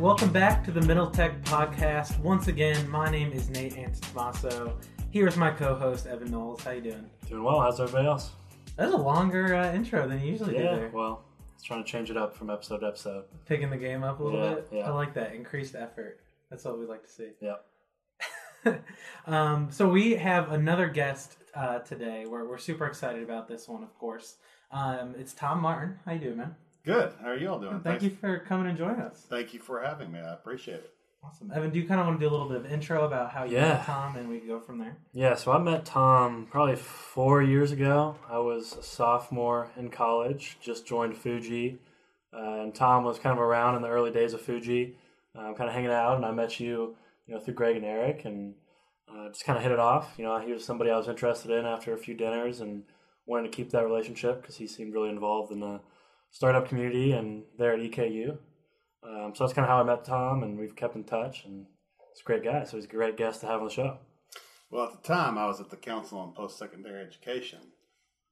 [0.00, 2.18] welcome back to the Middle Tech Podcast.
[2.20, 4.72] Once again, my name is Nate Antitomaso.
[5.10, 6.62] Here's my co-host Evan Knowles.
[6.62, 7.10] How you doing?
[7.28, 7.60] Doing well.
[7.60, 8.30] How's everybody else?
[8.76, 10.88] That's a longer uh, intro than you usually do Yeah.
[10.92, 13.24] Well, it's trying to change it up from episode to episode.
[13.46, 14.68] Picking the game up a little Yeah, bit.
[14.72, 14.88] yeah.
[14.88, 16.20] I like that increased effort.
[16.48, 17.28] That's what we like to see.
[17.42, 18.76] Yeah.
[19.26, 22.24] um, so we have another guest uh, today.
[22.26, 24.36] We're we're super excited about this one, of course.
[24.70, 25.98] Um, it's Tom Martin.
[26.04, 26.54] How you doing, man?
[26.84, 27.12] Good.
[27.20, 27.72] How are you all doing?
[27.80, 29.26] Thank Thanks- you for coming and joining us.
[29.28, 30.18] Thank you for having me.
[30.18, 30.94] I appreciate it.
[31.22, 31.70] Awesome, Evan.
[31.70, 33.56] Do you kind of want to do a little bit of intro about how you
[33.56, 33.74] Yeah.
[33.74, 34.96] met Tom, and we can go from there?
[35.12, 35.34] Yeah.
[35.34, 38.16] So I met Tom probably four years ago.
[38.26, 40.56] I was a sophomore in college.
[40.62, 41.78] Just joined Fuji,
[42.32, 44.96] uh, and Tom was kind of around in the early days of Fuji,
[45.34, 46.16] um, kind of hanging out.
[46.16, 48.54] And I met you, you know, through Greg and Eric, and
[49.06, 50.14] uh, just kind of hit it off.
[50.16, 52.84] You know, he was somebody I was interested in after a few dinners, and
[53.26, 55.80] wanted to keep that relationship because he seemed really involved in the
[56.30, 58.38] startup community and there at EKU.
[59.02, 61.44] Um, so that's kind of how I met Tom, and we've kept in touch.
[61.44, 61.66] And
[62.12, 63.98] he's a great guy, so he's a great guest to have on the show.
[64.70, 67.60] Well, at the time, I was at the Council on Post Secondary Education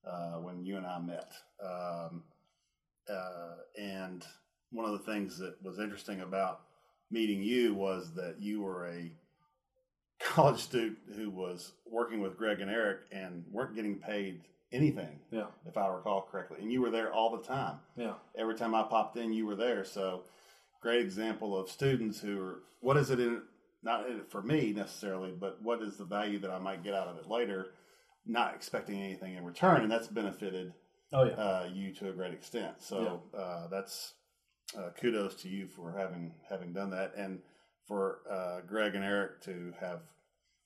[0.06, 1.32] uh, when you and I met.
[1.64, 2.22] Um,
[3.10, 4.24] uh, and
[4.70, 6.60] one of the things that was interesting about
[7.10, 9.10] meeting you was that you were a
[10.20, 15.47] college student who was working with Greg and Eric and weren't getting paid anything, Yeah,
[15.66, 16.58] if I recall correctly.
[16.61, 17.78] And you were there all the time.
[17.97, 19.84] yeah, every time I popped in, you were there.
[19.84, 20.25] So,
[20.81, 23.42] great example of students who are what is it in
[23.82, 27.09] not in for me necessarily, but what is the value that I might get out
[27.09, 27.69] of it later,
[28.26, 30.72] not expecting anything in return, and that's benefited
[31.12, 32.75] oh yeah, uh, you to a great extent.
[32.81, 34.15] So uh, that's
[34.76, 37.41] uh, kudos to you for having having done that, and
[37.87, 40.00] for uh, Greg and Eric to have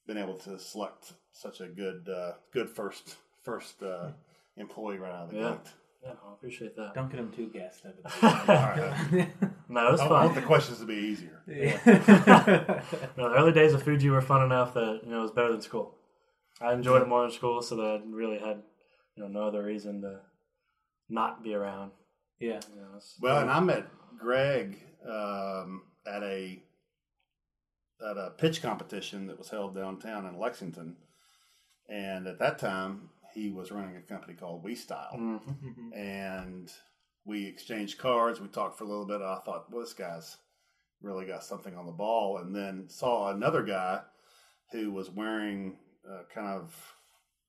[0.07, 4.09] been able to select such a good uh, good first first uh,
[4.57, 5.51] employee right out of the Yeah.
[5.51, 5.59] gate.
[6.05, 6.13] yeah.
[6.29, 6.95] I appreciate that.
[6.95, 8.03] Don't get him too gassed, Evan.
[8.23, 9.29] All right.
[9.69, 11.41] No, it was I want the questions to be easier.
[11.47, 11.79] Yeah.
[13.17, 15.51] No, the early days of Fuji were fun enough that you know it was better
[15.53, 15.95] than school.
[16.61, 18.63] I enjoyed it more than school, so that I really had
[19.17, 20.21] you know no other reason to
[21.09, 21.93] not be around.
[22.39, 22.61] yeah.
[22.75, 23.87] You know, it's- Well, and I met
[24.19, 26.63] Greg um, at a
[28.05, 30.97] at a pitch competition that was held downtown in Lexington,
[31.89, 35.41] and at that time he was running a company called We Style, Mhm.
[35.45, 35.97] Mhm.
[35.97, 36.73] and
[37.25, 38.41] we exchanged cards.
[38.41, 39.21] We talked for a little bit.
[39.23, 40.37] I thought, well, this guy's
[41.01, 44.03] really got something on the ball, and then saw another guy
[44.73, 45.79] who was wearing
[46.09, 46.95] uh, kind of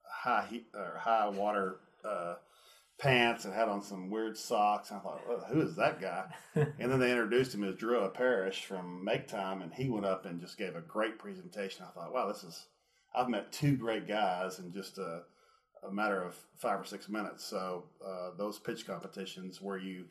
[0.05, 2.35] high heat or high water uh,
[2.99, 4.91] pants and had on some weird socks.
[4.91, 6.31] And I thought, well, who is that guy?
[6.55, 10.25] and then they introduced him as Drew Parrish from Make Time, and he went up
[10.25, 11.83] and just gave a great presentation.
[11.83, 12.67] I thought, wow, this is
[13.15, 15.23] I've met two great guys in just a,
[15.87, 17.43] a matter of five or six minutes.
[17.45, 20.05] So uh, those pitch competitions where you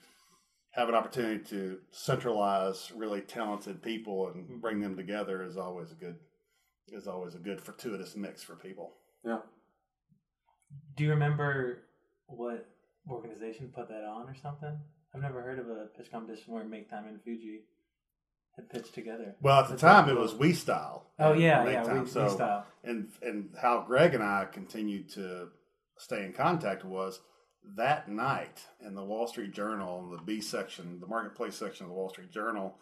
[0.72, 5.94] have an opportunity to centralize really talented people and bring them together is always a
[5.94, 6.16] good
[6.88, 8.92] is always a good fortuitous mix for people.
[9.24, 9.38] Yeah.
[10.96, 11.78] Do you remember
[12.26, 12.66] what
[13.08, 14.76] organization put that on or something?
[15.14, 17.60] I've never heard of a pitch competition where Make Time and Fuji
[18.56, 19.34] had pitched together.
[19.42, 20.34] Well, at the That's time really it was.
[20.34, 21.06] We Style.
[21.18, 22.02] Oh at yeah, Make yeah, Time.
[22.04, 22.66] we, So- we style.
[22.84, 25.48] and and how Greg and I continued to
[26.02, 27.20] stay in contact was
[27.76, 31.90] that night in the Wall Street Journal, in the B section, the marketplace section of
[31.90, 32.76] the Wall Street Journal,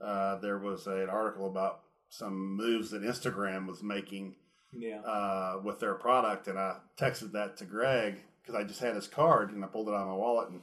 [0.00, 4.36] uh, there was a, an article about some moves that Instagram was making
[4.72, 5.00] Yeah.
[5.00, 9.06] uh, with their product, and I texted that to Greg because I just had his
[9.08, 10.60] card and I pulled it out of my wallet and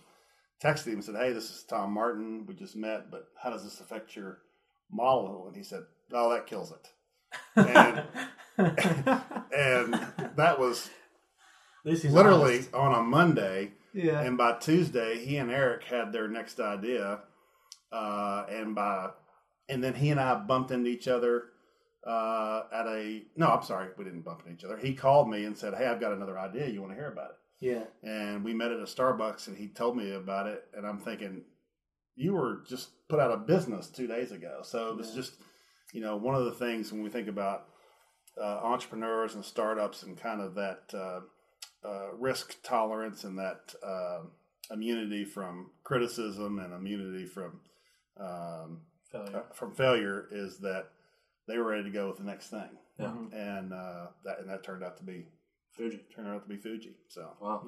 [0.63, 2.45] texted him and said, "Hey, this is Tom Martin.
[2.47, 4.39] We just met, but how does this affect your
[4.91, 6.89] model?" And he said, "Oh, that kills it."
[7.55, 8.03] And
[9.55, 9.93] and
[10.35, 10.89] that was
[11.87, 12.73] Least he's literally honest.
[12.73, 13.71] on a Monday.
[13.93, 14.21] Yeah.
[14.21, 17.21] And by Tuesday, he and Eric had their next idea,
[17.91, 19.09] uh, and by
[19.69, 21.45] and then he and I bumped into each other
[22.05, 24.77] uh, at a no, I'm sorry, we didn't bump into each other.
[24.77, 26.67] He called me and said, "Hey, I've got another idea.
[26.67, 27.83] You want to hear about it?" yeah.
[28.03, 31.41] And we met at a Starbucks, and he told me about it, and I'm thinking,
[32.15, 34.59] you were just put out of business two days ago.
[34.63, 35.15] So it was Yeah.
[35.15, 35.33] just,
[35.93, 37.65] you know, one of the things when we think about
[38.39, 40.93] uh, entrepreneurs and startups and kind of that
[41.87, 44.19] uh, risk tolerance and that uh,
[44.71, 47.59] immunity from criticism and immunity from
[48.19, 48.81] um,
[49.11, 49.37] Failure.
[49.49, 50.89] uh, from failure is that
[51.47, 52.69] they were ready to go with the next thing,
[52.99, 53.05] Yeah.
[53.07, 53.33] Mhm.
[53.33, 55.27] and uh, that and that turned out to be
[55.71, 56.03] Fuji.
[56.13, 56.97] turned out to be Fuji.
[57.07, 57.65] So Wow,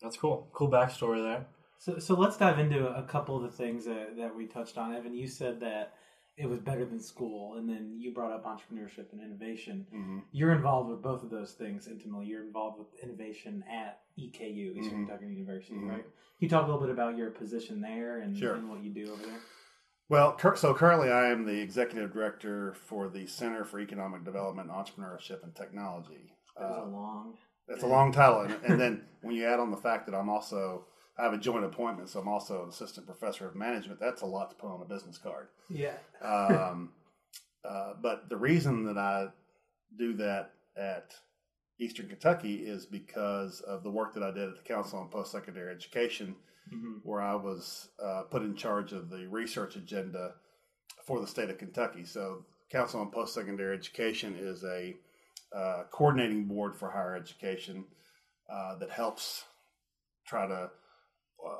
[0.00, 0.48] that's cool.
[0.52, 1.46] Cool backstory there.
[1.80, 4.94] So, so let's dive into a couple of the things that, that we touched on.
[4.94, 5.94] Evan, you said that
[6.38, 9.86] it was better than school, and then you brought up entrepreneurship and innovation.
[9.92, 10.22] mhm.
[10.30, 12.26] You're involved with both of those things intimately.
[12.26, 15.08] You're involved with innovation at EKU, Eastern Mhm.
[15.08, 15.88] Kentucky University, Mhm.
[15.90, 16.02] right?
[16.04, 18.54] Can you talk a little bit about your position there and, Sure.
[18.54, 19.40] and what you do over there?
[20.08, 24.70] Well, cur- so currently I am the executive director for the Center for Economic Development,
[24.70, 26.32] Entrepreneurship, and Technology.
[26.56, 27.38] That was Uh, a long.
[27.66, 30.28] It's a long title, and, and then when you add on the fact that I'm
[30.30, 30.86] also
[31.18, 33.98] I have a joint appointment, so I'm also an assistant professor of management.
[33.98, 35.48] That's a lot to put on a business card.
[35.68, 35.94] Yeah.
[36.22, 36.90] Um,
[37.68, 39.28] uh, but the reason that I
[39.98, 41.14] do that at
[41.80, 45.32] Eastern Kentucky is because of the work that I did at the Council on Post
[45.32, 46.36] Secondary Education,
[46.70, 50.34] hmm where I was uh, put in charge of the research agenda
[51.04, 52.04] for the state of Kentucky.
[52.04, 54.94] So, Council on Post Secondary Education is a
[55.56, 57.86] uh, coordinating board for higher education
[58.52, 59.44] uh, that helps
[60.26, 60.70] try to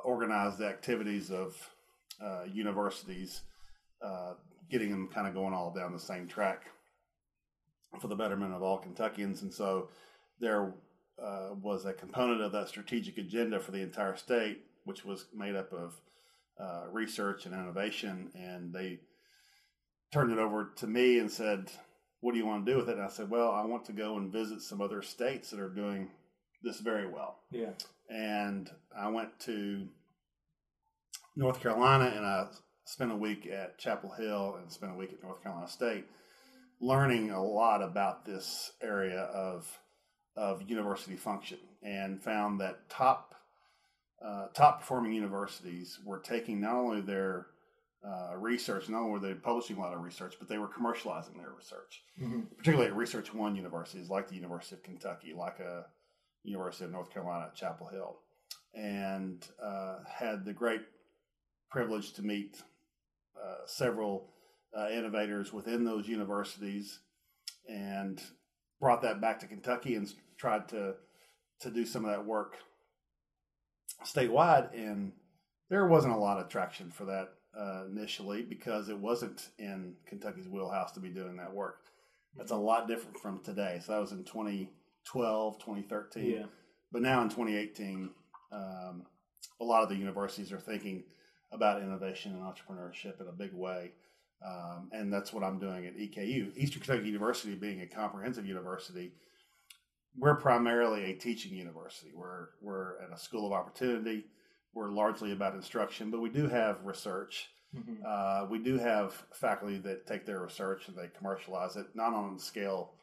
[0.03, 1.55] organize the activities of
[2.21, 3.41] uh, universities,
[4.03, 4.33] uh,
[4.69, 6.63] getting them kind of going all down the same track
[7.99, 9.41] for the betterment of all Kentuckians.
[9.41, 9.89] And so,
[10.39, 10.73] there
[11.21, 15.55] uh, was a component of that strategic agenda for the entire state, which was made
[15.55, 15.99] up of
[16.59, 18.31] uh, research and innovation.
[18.35, 18.99] And they
[20.13, 21.71] turned it over to me and said,
[22.21, 22.95] What do you want to do with it?
[22.95, 25.69] And I said, Well, I want to go and visit some other states that are
[25.69, 26.09] doing
[26.61, 27.39] this very well.
[27.51, 27.71] Yeah.
[28.09, 29.87] And I went to
[31.35, 32.47] North Carolina and I
[32.85, 36.05] spent a week at Chapel Hill and spent a week at North Carolina State
[36.81, 39.79] learning a lot about this area of
[40.35, 43.35] of university function and found that top
[44.23, 47.47] uh, top performing universities were taking not only their
[48.05, 51.37] uh, research, not only were they publishing a lot of research, but they were commercializing
[51.37, 52.03] their research.
[52.17, 55.85] hmm Particularly at Research One universities, like the University of Kentucky, like a
[56.43, 58.17] University of North Carolina at Chapel Hill,
[58.73, 60.81] and uh, had the great
[61.69, 62.61] privilege to meet
[63.37, 64.29] uh, several
[64.77, 66.99] uh, innovators within those universities,
[67.67, 68.21] and
[68.79, 70.95] brought that back to Kentucky and tried to
[71.61, 72.57] to do some of that work
[74.05, 74.73] statewide.
[74.73, 75.11] And
[75.69, 80.47] there wasn't a lot of traction for that uh, initially because it wasn't in Kentucky's
[80.47, 81.79] wheelhouse to be doing that work.
[82.37, 83.79] That's a lot different from today.
[83.83, 84.23] So that was in
[85.11, 86.31] 2012, 2013.
[86.31, 86.45] Yeah.
[86.91, 88.09] But now in 2018,
[88.51, 89.03] um,
[89.61, 91.03] a lot of the universities are thinking
[91.51, 93.91] about innovation and entrepreneurship in a big way.
[94.45, 96.55] Um, and that's what I'm doing at EKU.
[96.55, 99.11] Eastern Kentucky University being a comprehensive university,
[100.17, 102.11] we're primarily a teaching university.
[102.15, 104.25] We're, we're at a school of opportunity.
[104.73, 107.49] We're largely about instruction, but we do have research.
[107.73, 112.13] hmm Uh, we do have faculty that take their research and they commercialize it, not
[112.13, 112.93] on the scale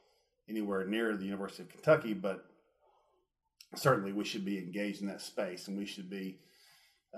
[0.48, 2.44] anywhere near the University of Kentucky, but
[3.74, 6.38] certainly we should be engaged in that space, and we should be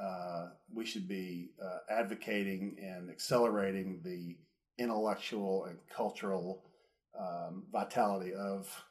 [0.00, 4.36] uh, we should be uh, advocating and accelerating the
[4.78, 6.62] intellectual and cultural
[7.18, 8.84] um, vitality of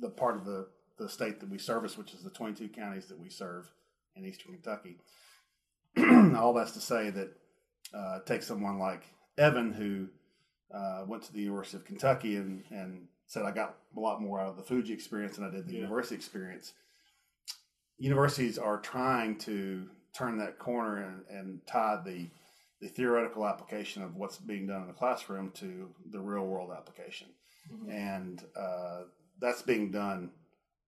[0.00, 0.68] the part of the,
[0.98, 3.68] the state that we service, which is the 22 counties that we serve
[4.14, 4.98] in eastern Kentucky.
[6.36, 7.30] All that's to say that
[7.92, 9.02] uh, take someone like
[9.36, 10.08] Evan, who
[10.76, 14.40] uh, went to the University of Kentucky and, and said, I got a lot more
[14.40, 15.80] out of the Fuji experience than I did the Yeah.
[15.80, 16.72] university experience.
[17.98, 22.28] Universities are trying to turn that corner and, and tie the,
[22.80, 27.28] the theoretical application of what's being done in the classroom to the real world application.
[27.72, 27.90] Mhm.
[27.90, 29.02] And uh,
[29.40, 30.30] that's being done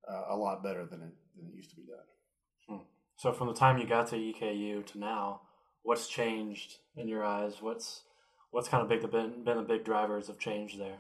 [0.08, 2.82] uh, a lot better than it, than it used to be done.
[3.18, 5.40] So from the time you got to EKU to now,
[5.82, 7.62] what's changed in your eyes?
[7.62, 8.02] What's
[8.50, 10.98] what's kind of big the been, been the big drivers of change there?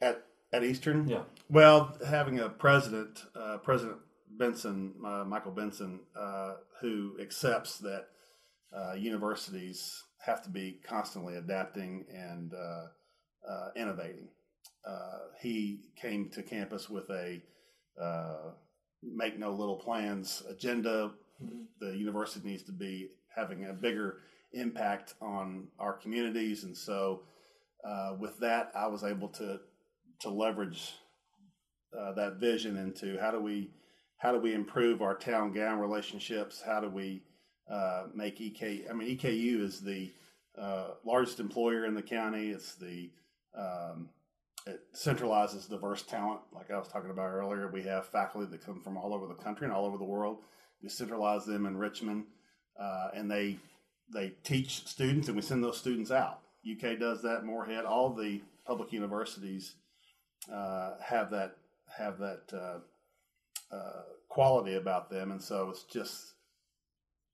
[0.00, 1.08] At, at Eastern?
[1.08, 1.22] Yeah.
[1.50, 3.98] Well, having a president, uh, President
[4.38, 8.06] Benson, uh, Michael Benson, uh, who accepts that
[8.76, 12.86] uh, universities have to be constantly adapting and uh,
[13.48, 14.28] uh, innovating.
[14.86, 17.40] Uh, he came to campus with a
[18.00, 18.50] uh,
[19.02, 21.12] make no little plans agenda.
[21.42, 21.66] Mhm.
[21.80, 24.22] The university needs to be having a bigger
[24.52, 27.22] impact on our communities, and so
[27.84, 29.60] uh, with that, I was able to
[30.20, 30.94] to leverage
[31.98, 33.70] uh, that vision into how do we
[34.18, 36.62] how do we improve our town gown relationships?
[36.64, 37.22] How do we
[37.70, 38.84] uh, make EK?
[38.88, 40.10] I mean, EKU is the
[40.58, 42.48] uh, largest employer in the county.
[42.48, 43.10] It's the
[43.56, 44.08] um,
[44.66, 47.68] it centralizes diverse talent, like I was talking about earlier.
[47.68, 50.38] We have faculty that come from all over the country and all over the world.
[50.82, 52.24] We centralize them in Richmond,
[52.80, 53.58] uh, and they
[54.12, 56.40] they teach students, and we send those students out.
[56.70, 57.44] UK does that.
[57.44, 59.74] Morehead, all the public universities
[60.52, 61.56] uh, have that
[61.96, 66.34] have that uh, uh, quality about them, and so it's just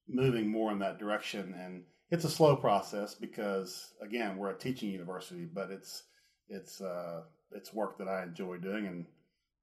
[0.09, 1.55] moving more in that direction.
[1.59, 6.05] And it's a slow process because, again, we're a teaching university, but it's
[6.49, 9.07] it's uh, it's work that I enjoy doing, and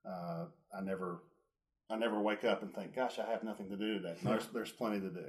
[0.07, 1.23] uh, I never
[1.89, 4.71] I never wake up and think, "Gosh, I have nothing to do today." There's there's
[4.71, 5.25] plenty to do.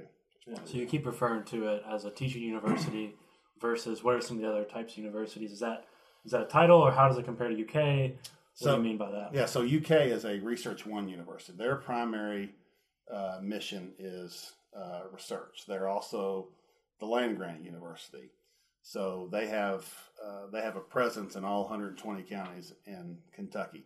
[0.65, 3.13] So you keep referring to it as a teaching university.
[3.61, 5.51] versus what are some of the other types of universities?
[5.51, 5.85] Is that
[6.25, 8.11] is that a title or how does it compare to UK?
[8.11, 8.17] What
[8.53, 9.33] So- do you mean by that?
[9.33, 11.57] Yeah, so UK is a Research One university.
[11.57, 12.55] Their primary
[13.11, 15.65] uh, mission is uh, research.
[15.67, 16.49] They're also
[16.99, 18.29] the land grant university,
[18.81, 19.91] so they have
[20.23, 23.85] uh, they have a presence in all 120 counties in Kentucky.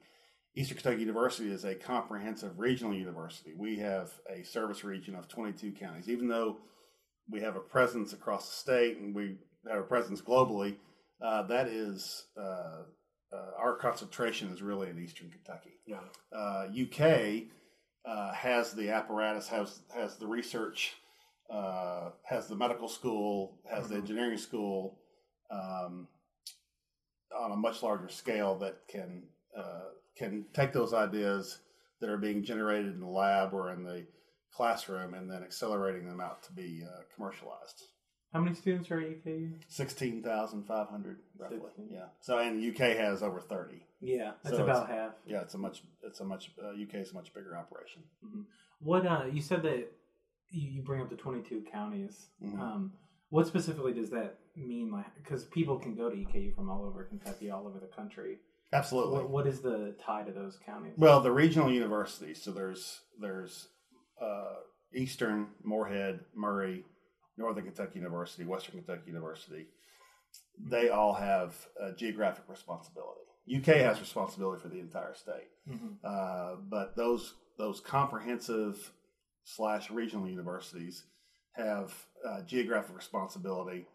[0.56, 3.54] Eastern Kentucky University is a comprehensive regional university.
[3.56, 6.10] We have a service region of 22 counties.
[6.10, 6.58] Even though
[7.30, 9.38] we have a presence across the state and we
[9.70, 10.76] have a presence globally,
[11.24, 12.84] uh, that is uh,
[13.34, 15.80] uh, our concentration is really in Eastern Kentucky.
[15.88, 16.02] Yeah.
[16.36, 17.46] Uh, UK
[18.06, 20.94] uh, has the apparatus, has has the research,
[21.50, 24.00] uh, has the medical school, has the Mhm.
[24.00, 25.00] engineering school,
[25.50, 26.08] um,
[27.36, 29.24] on a much larger scale that can
[29.58, 31.60] uh, can take those ideas
[32.00, 34.06] that are being generated in the lab or in the
[34.52, 37.84] classroom and then accelerating them out to be uh, commercialized.
[38.34, 39.52] How many students are at EKU?
[39.68, 41.60] Sixteen thousand five hundred, roughly.
[41.60, 41.90] 16.
[41.92, 42.06] Yeah.
[42.20, 43.86] So, and UK has over thirty.
[44.02, 45.12] Yeah, that's So about half.
[45.26, 48.02] Yeah, it's a much, it's a much, uh, UK is a much bigger operation.
[48.82, 49.92] What uh, you said that
[50.50, 52.26] you, you bring up the twenty-two counties.
[52.44, 52.60] Mhm.
[52.60, 52.94] Um,
[53.30, 54.92] what specifically does that mean?
[54.92, 58.40] Like, because people can go to EKU from all over Kentucky, all over the country.
[58.72, 59.14] Absolutely.
[59.14, 60.94] What, what is the tie to those counties?
[60.98, 62.42] Well, the regional universities.
[62.42, 63.68] So there's there's
[64.20, 64.56] uh,
[64.96, 66.84] Eastern, Morehead, Murray,
[67.38, 69.68] Northern Kentucky University, Western Kentucky University.
[70.60, 71.56] They all have
[71.98, 73.22] geographic responsibility.
[73.48, 75.98] UK has responsibility for the entire state, Mhm.
[76.04, 78.92] uh, but those those comprehensive
[79.44, 81.06] slash regional universities
[81.52, 81.94] have
[82.26, 83.86] uh, geographic responsibility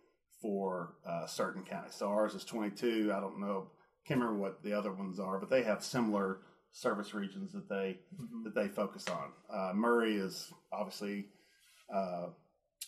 [0.40, 1.94] for uh, certain counties.
[1.94, 3.12] So ours is 22.
[3.12, 3.70] I don't know,
[4.06, 7.98] can't remember what the other ones are, but they have similar service regions that they
[8.20, 8.44] Mhm.
[8.44, 9.32] that they focus on.
[9.50, 11.32] Uh, Murray is obviously
[11.92, 12.28] uh,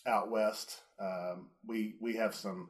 [0.05, 0.81] out west.
[0.99, 2.69] Um, we we have some.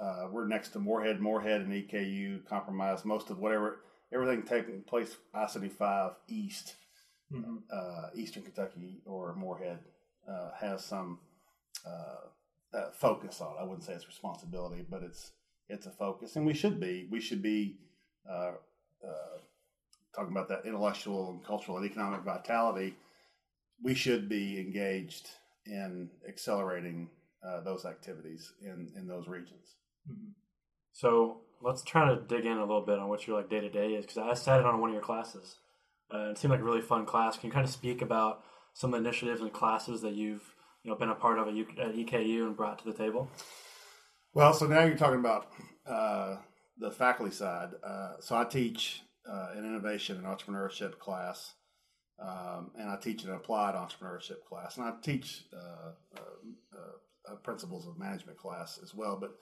[0.00, 1.20] Uh, we're next to Morehead.
[1.20, 3.80] Morehead and EKU compromise most of whatever
[4.12, 6.76] everything taking place I seventy five east,
[7.32, 7.62] Mhm.
[7.70, 9.78] uh, Eastern Kentucky or Morehead
[10.28, 11.18] uh, has some
[11.86, 13.56] uh, uh, focus on.
[13.56, 13.60] it.
[13.60, 15.32] I wouldn't say it's responsibility, but it's
[15.68, 17.08] it's a focus, and we should be.
[17.10, 17.78] We should be
[18.28, 18.52] uh,
[19.06, 19.38] uh,
[20.14, 22.96] talking about that intellectual and cultural and economic vitality.
[23.82, 25.28] We should be engaged
[25.66, 27.10] in accelerating
[27.46, 29.76] uh, those activities in in those regions.
[30.10, 30.32] Mhm.
[30.92, 33.68] So let's try to dig in a little bit on what your like day to
[33.70, 35.56] day is because I sat in on one of your classes.
[36.12, 37.36] Uh, it seemed like a really fun class.
[37.36, 38.42] Can you kind of speak about
[38.74, 41.54] some of the initiatives and classes that you've you know been a part of at,
[41.54, 43.30] U- at EKU and brought to the table?
[44.34, 45.48] Well, so now you're talking about
[45.86, 46.36] uh,
[46.78, 47.70] the faculty side.
[47.82, 51.54] Uh, so I teach uh, an innovation and entrepreneurship class,
[52.18, 57.86] um, and I teach an applied entrepreneurship class, and I teach uh, uh, uh, principles
[57.86, 59.16] of management class as well.
[59.20, 59.32] But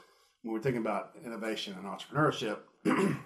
[0.43, 2.59] when we're thinking about innovation and entrepreneurship,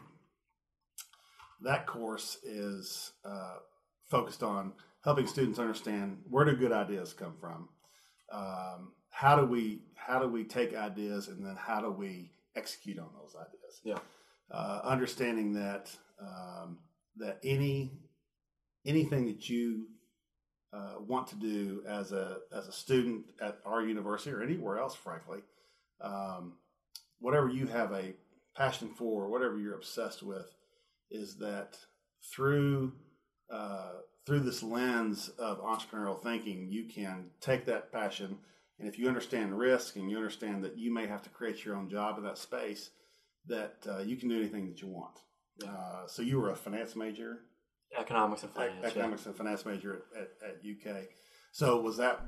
[1.63, 3.57] that course is uh,
[4.11, 7.69] focused on helping students understand where do good ideas come from.
[8.31, 12.99] Um, how do we how do we take ideas and then how do we execute
[12.99, 13.81] on those ideas?
[13.83, 13.99] Yeah.
[14.51, 15.91] Uh, understanding that
[16.21, 16.79] um,
[17.17, 17.93] that any
[18.89, 19.87] anything that you
[20.73, 24.95] uh, want to do as a as a student at our university or anywhere else,
[24.95, 25.41] frankly,
[26.01, 26.55] um,
[27.21, 28.15] whatever you have a
[28.57, 30.55] passion for, whatever you're obsessed with,
[31.11, 31.79] is that
[32.33, 32.93] through
[33.51, 33.93] uh,
[34.27, 38.39] through this lens of entrepreneurial thinking, you can take that passion,
[38.79, 41.77] and if you understand risk and you understand that you may have to create your
[41.77, 42.91] own job in that space,
[43.47, 45.21] that uh, you can do anything that you want.
[45.67, 47.39] Uh, so you were a finance major,
[47.97, 48.79] Economics and finance.
[48.83, 48.89] yeah.
[48.89, 50.57] economics and finance major at, at, at
[50.97, 51.05] UK.
[51.53, 52.21] So was that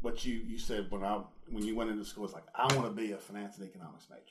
[0.00, 2.24] what you, you said when I when you went into school?
[2.24, 4.22] It's like I want to be a finance and economics major.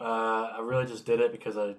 [0.00, 1.74] Uh, I really just did it because I,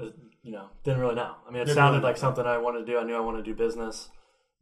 [0.00, 0.06] uh,
[0.42, 1.34] you know, didn't really know.
[1.46, 2.98] I mean, it Didn't sounded really like something I wanted to do.
[2.98, 4.08] I knew I wanted to do business.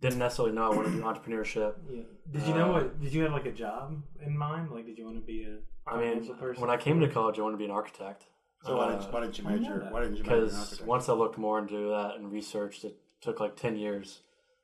[0.01, 1.75] Didn't necessarily know I wanted to do entrepreneurship.
[1.91, 2.03] Yeah.
[2.31, 3.01] Did you know Uh, what?
[3.01, 4.71] Did you have like a job in mind?
[4.71, 5.59] Like, did you want to be a
[5.91, 6.61] I mean, person?
[6.61, 8.25] when I came to college, I wanted to be an architect.
[8.63, 9.87] So why, didn't, why didn't you major?
[9.91, 13.41] Why didn't you major Because once I looked more into that and researched, it took
[13.41, 14.21] like ten years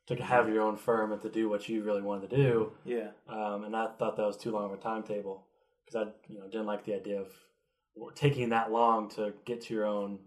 [0.07, 2.73] to have your own firm and to do what you really wanted to do.
[2.85, 3.09] yeah.
[3.29, 5.47] Um, and I thought that was too long of a timetable
[5.85, 7.29] because I, you know, didn't like the idea of
[8.15, 10.21] taking that long to get to your own,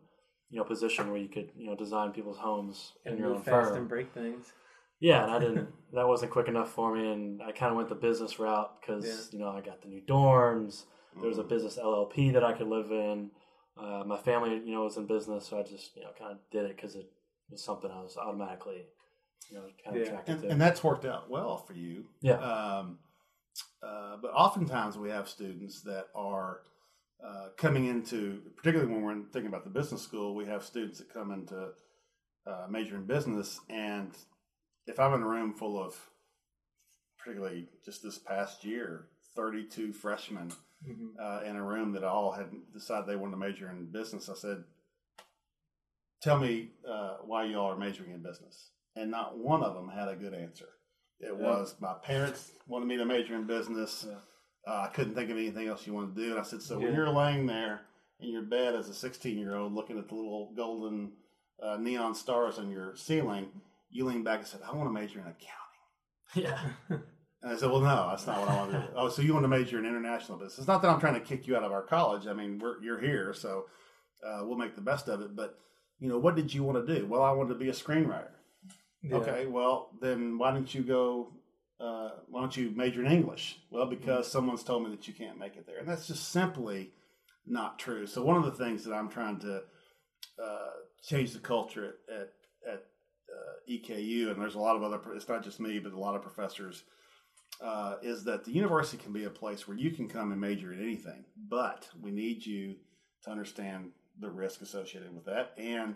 [0.50, 3.42] you know, position where you could, you know, design people's homes in And your own
[3.44, 3.78] fast firm.
[3.78, 4.52] and break things.
[5.00, 5.70] Yeah, and I didn't.
[5.94, 9.30] that wasn't quick enough for me, and I kind of went the business route because
[9.32, 9.38] Yeah.
[9.38, 10.86] you know I got the new dorms.
[11.16, 11.50] There was a Mhm.
[11.50, 13.32] business LLP that I could live in.
[13.82, 16.38] Uh, my family, you know, was in business, so I just you know kind of
[16.52, 17.10] did it because it
[17.50, 18.86] was something I was automatically,
[19.50, 20.08] you know, kind of Yeah.
[20.10, 20.50] attracted and, to.
[20.50, 22.06] and that's worked out well for you.
[22.22, 22.34] Yeah.
[22.40, 23.00] Um,
[23.82, 26.62] uh, but oftentimes we have students that are
[27.26, 31.14] uh, coming into, particularly when we're thinking about the business school, we have students that
[31.14, 31.70] come into
[32.48, 34.12] uh, major in business, and
[34.88, 35.96] if I'm in a room full of,
[37.18, 40.52] particularly just this past year, 32 freshmen
[40.88, 41.20] Mhm.
[41.20, 44.34] uh, in a room that all had decided they wanted to major in business, I
[44.36, 44.64] said,
[46.22, 50.08] "Tell me uh, why y'all are majoring in business," and not one of them had
[50.08, 50.70] a good answer.
[51.20, 51.32] It Yeah.
[51.34, 54.06] was my parents wanted me to major in business.
[54.08, 54.20] Yeah.
[54.68, 56.32] Uh, I couldn't think of anything else you want to do.
[56.32, 57.82] And I said, so when you're laying there
[58.20, 61.14] in your bed as a 16 year old looking at the little golden
[61.62, 65.20] uh, neon stars on your ceiling, you lean back and said, I want to major
[65.20, 65.54] in accounting.
[66.36, 66.70] Yeah.
[67.42, 68.84] And I said, well, no, that's not what I want to do.
[68.96, 70.60] oh, so you want to major in international business.
[70.60, 72.28] It's not that I'm trying to kick you out of our college.
[72.28, 73.66] I mean, we're, you're here, so
[74.26, 75.36] uh, we'll make the best of it.
[75.36, 75.58] But,
[76.00, 77.06] you know, what did you want to do?
[77.06, 78.32] Well, I wanted to be a screenwriter.
[79.02, 79.16] Yeah.
[79.16, 81.34] Okay, well then why don't you go?
[81.80, 83.58] Uh, why don't you major in English?
[83.72, 86.92] Well, because someone's told me that you can't make it there, and that's just simply
[87.48, 88.06] not true.
[88.06, 89.62] So one of the things that I'm trying to
[90.44, 90.70] uh,
[91.02, 92.34] change the culture at
[92.70, 92.86] at, at
[93.30, 95.00] uh, EKU, and there's a lot of other.
[95.16, 96.84] It's not just me, but a lot of professors.
[97.62, 100.72] Uh, is that the university can be a place where you can come and major
[100.72, 102.74] in anything, but we need you
[103.22, 105.96] to understand the risk associated with that and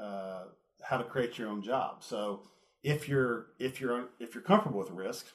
[0.00, 0.44] uh,
[0.80, 2.04] how to create your own job.
[2.04, 2.42] So
[2.82, 5.26] if you're if you're if you're comfortable with risk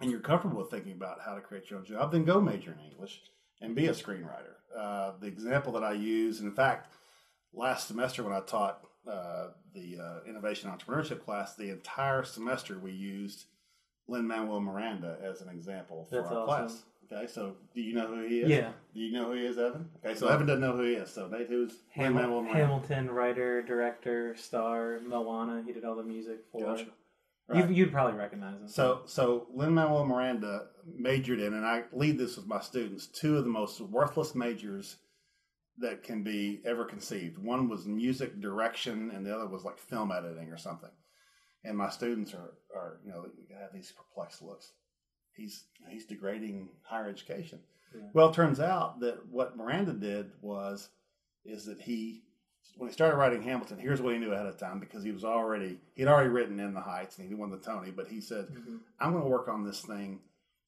[0.00, 2.72] and you're comfortable with thinking about how to create your own job, then go major
[2.72, 3.20] in English
[3.60, 4.56] and be a screenwriter.
[4.76, 6.92] Uh, the example that I use, in fact,
[7.52, 12.92] last semester when I taught uh, the uh, innovation entrepreneurship class, the entire semester we
[12.92, 13.44] used
[14.08, 16.68] Lin Manuel Miranda as an example for That's our awesome.
[16.68, 16.82] class.
[17.10, 18.48] Okay, so do you know who he is?
[18.48, 18.70] Yeah.
[18.94, 19.88] Do you know who he is, Evan?
[20.04, 21.10] Okay, so Evan doesn't know who he is.
[21.10, 22.58] So Nate, who's Lin Manuel Miranda?
[22.58, 25.62] Hamilton, writer, director, star, Moana.
[25.66, 26.64] He did all the music for.
[26.64, 26.86] Gotcha.
[27.48, 27.68] Right.
[27.68, 28.68] You, you'd probably recognize him.
[28.68, 33.36] So, so Lin Manuel Miranda majored in, and I lead this with my students, two
[33.36, 34.96] of the most worthless majors
[35.78, 37.38] that can be ever conceived.
[37.38, 40.90] One was music direction, and the other was like film editing or something.
[41.64, 44.72] And my students are, are you know, they have these perplexed looks.
[45.34, 47.60] He's he's degrading higher education.
[47.94, 48.08] Yeah.
[48.12, 50.88] Well, it turns out that what Miranda did was,
[51.44, 52.22] is that he
[52.76, 55.24] when he started writing Hamilton, here's what he knew ahead of time because he was
[55.24, 58.48] already he'd already written In the Heights and he won the Tony, but he said,
[58.48, 58.80] Mhm.
[59.00, 60.20] I'm going to work on this thing.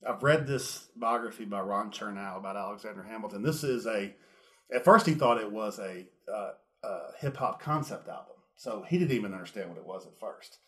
[0.06, 3.42] I've read this biography by Ron Chernow about Alexander Hamilton.
[3.42, 4.14] This is a,
[4.72, 6.52] at first he thought it was a, uh,
[6.82, 10.58] uh hip hop concept album, so he didn't even understand what it was at first.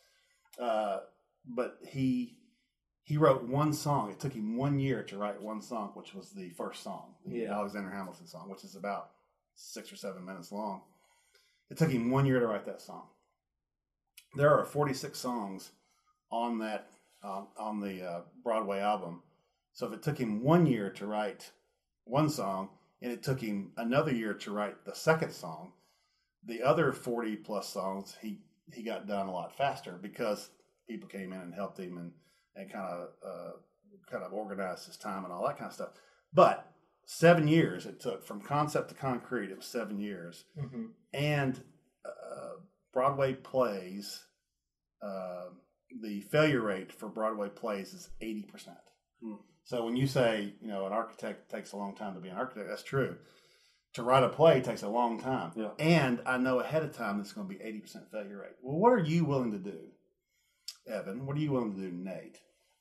[0.60, 0.98] Uh,
[1.46, 2.36] but he
[3.02, 4.10] he wrote one song.
[4.10, 7.38] It took him one year to write one song, which was the first song, the
[7.40, 7.52] Yeah.
[7.54, 9.10] Alexander Hamilton song, which is about
[9.54, 10.82] six or seven minutes long.
[11.70, 13.04] It took him one year to write that song.
[14.34, 15.70] There are 46 songs
[16.30, 16.90] on that
[17.22, 19.22] um, on the uh, Broadway album.
[19.72, 21.52] So if it took him one year to write
[22.04, 22.70] one song,
[23.02, 25.72] and it took him another year to write the second song,
[26.44, 28.38] the other 40 plus songs he
[28.72, 30.50] he got done a lot faster because
[30.88, 32.12] people came in and helped him and
[32.54, 33.50] and kind of uh,
[34.10, 35.90] kind of organized his time and all that kind of stuff.
[36.32, 36.70] But
[37.04, 39.50] seven years it took from concept to concrete.
[39.50, 40.90] It was seven years Mhm.
[41.12, 41.62] and
[42.04, 42.56] uh,
[42.92, 44.24] Broadway plays,
[45.02, 45.50] uh,
[46.02, 48.78] the failure rate for Broadway plays is eighty percent.
[49.22, 49.34] Hmm.
[49.64, 52.36] So when you say you know an architect takes a long time to be an
[52.36, 53.16] architect, that's true.
[53.96, 55.70] To write a play takes a long time, Yeah.
[55.78, 58.56] and I know ahead of time it's going to be eighty percent failure rate.
[58.60, 59.88] Well, what are you willing to do,
[60.86, 61.24] Evan?
[61.24, 62.38] What are you willing to do, Nate?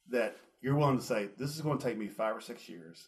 [0.10, 3.08] That you're willing to say this is going to take me five or six years.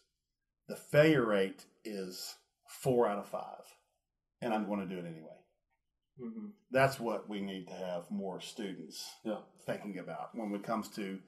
[0.70, 2.34] The failure rate is
[2.82, 3.66] four out of five,
[4.42, 5.34] and I'm going to do it anyway
[6.20, 6.54] Mhm.
[6.72, 9.42] that's what we need to have more students Yeah.
[9.66, 11.20] thinking about when it comes to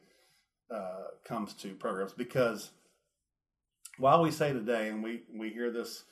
[0.72, 2.72] uh, comes to programs because
[3.98, 6.06] while we say today and we we hear this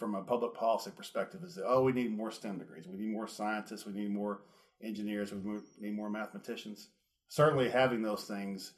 [0.00, 2.86] from a public policy perspective is that oh we need more STEM degrees.
[2.88, 3.84] We need more scientists.
[3.86, 4.40] We need more
[4.82, 5.32] engineers.
[5.32, 6.88] We need more mathematicians.
[7.28, 8.72] Certainly having those things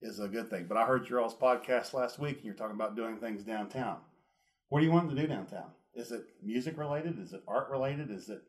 [0.00, 0.66] is a good thing.
[0.68, 3.98] But I heard your all's podcast last week and you're talking about doing things downtown.
[4.68, 5.72] What do you want to do downtown?
[5.94, 7.18] Is it music related?
[7.18, 8.10] Is it art related?
[8.12, 8.40] Is it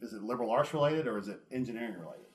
[0.00, 2.26] is it liberal arts related or is it engineering related?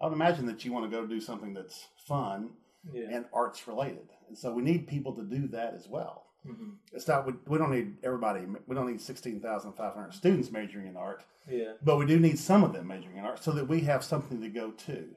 [0.00, 2.50] I would imagine that you want to go do something that's fun
[2.92, 3.06] Yeah.
[3.10, 6.26] and arts related, and so we need people to do that as well.
[6.46, 6.76] Mhm.
[6.92, 8.44] It's not we, we don't need everybody.
[8.66, 11.74] We don't need sixteen thousand five hundred students majoring in art, Yeah.
[11.84, 14.40] but we do need some of them majoring in art so that we have something
[14.40, 15.14] to go to.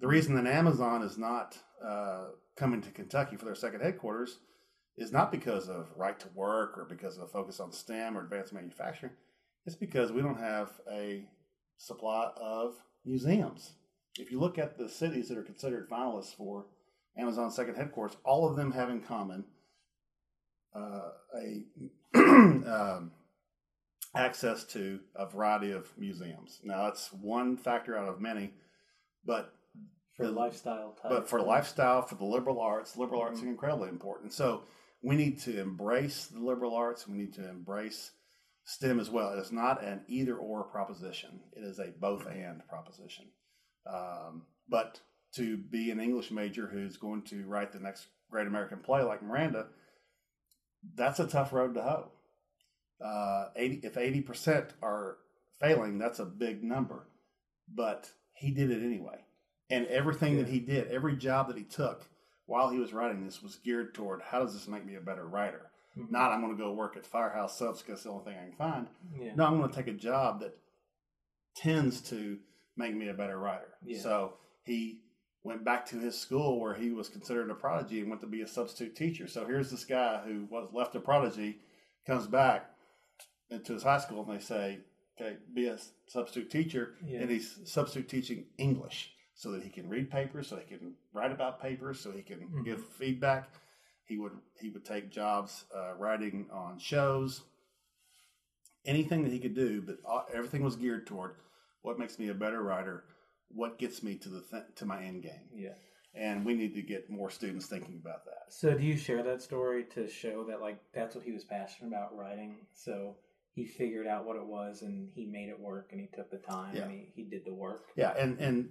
[0.00, 4.38] The reason that Amazon is not uh, coming to Kentucky for their second headquarters
[4.96, 8.22] is not because of right to work or because of a focus on STEM or
[8.22, 9.12] advanced manufacturing.
[9.66, 11.24] It's because we don't have a
[11.78, 13.72] supply of museums.
[14.18, 16.66] If you look at the cities that are considered finalists for
[17.16, 19.44] Amazon's second headquarters, all of them have in common
[20.74, 21.64] uh, a
[22.14, 23.12] um,
[24.14, 26.60] access to a variety of museums.
[26.64, 28.52] Now that's one factor out of many,
[29.24, 29.54] but
[30.16, 31.10] for the- lifestyle type.
[31.10, 33.44] but for lifestyle, for the liberal arts, liberal arts Mhm.
[33.44, 34.32] are incredibly important.
[34.32, 34.64] So
[35.02, 37.06] we need to embrace the liberal arts.
[37.08, 38.12] We need to embrace
[38.64, 39.32] STEM as well.
[39.32, 41.40] It is not an either or proposition.
[41.52, 43.26] It is a both and proposition.
[43.86, 45.00] Um, but
[45.32, 49.22] to be an English major who's going to write the next great American play like
[49.22, 49.68] Miranda,
[50.94, 52.10] that's a tough road to hoe.
[53.04, 55.16] Uh, 80, if 80% are
[55.58, 57.06] failing, that's a big number.
[57.72, 59.18] But he did it anyway.
[59.70, 62.06] And everything that he did, every job that he took
[62.46, 65.26] while he was writing this was geared toward how does this make me a better
[65.26, 65.70] writer?
[65.96, 66.10] Mhm.
[66.10, 68.44] Not I'm going to go work at Firehouse Subs because it's the only thing I
[68.48, 68.86] can find.
[69.16, 69.34] yeah.
[69.36, 70.56] No, I'm going to take a job that
[71.56, 72.38] tends to
[72.76, 73.74] make me a better writer.
[73.84, 74.00] Yeah.
[74.00, 75.00] So he
[75.42, 78.42] went back to his school where he was considered a prodigy and went to be
[78.42, 79.26] a substitute teacher.
[79.26, 81.58] So here's this guy who was left a prodigy,
[82.06, 82.70] comes back
[83.50, 84.80] into his high school, and they say,
[85.20, 87.20] "Okay, be a substitute teacher," Yeah.
[87.20, 91.32] and he's substitute teaching English so that he can read papers, so he can write
[91.32, 92.64] about papers, so he can Mhm.
[92.64, 93.50] give feedback.
[94.04, 97.42] He would he would take jobs uh, writing on shows,
[98.84, 99.98] anything that he could do, but
[100.32, 101.36] everything was geared toward
[101.82, 103.04] what makes me a better writer,
[103.54, 105.74] what gets me to the th- to my end game, yeah.
[106.14, 108.52] and we need to get more students thinking about that.
[108.52, 111.88] So do you share that story to show that like that's what he was passionate
[111.88, 112.56] about writing?
[112.74, 113.16] So
[113.54, 116.38] he figured out what it was and he made it work and he took the
[116.38, 116.82] time Yeah.
[116.82, 117.86] and he, he did the work.
[117.96, 118.68] Yeah, and and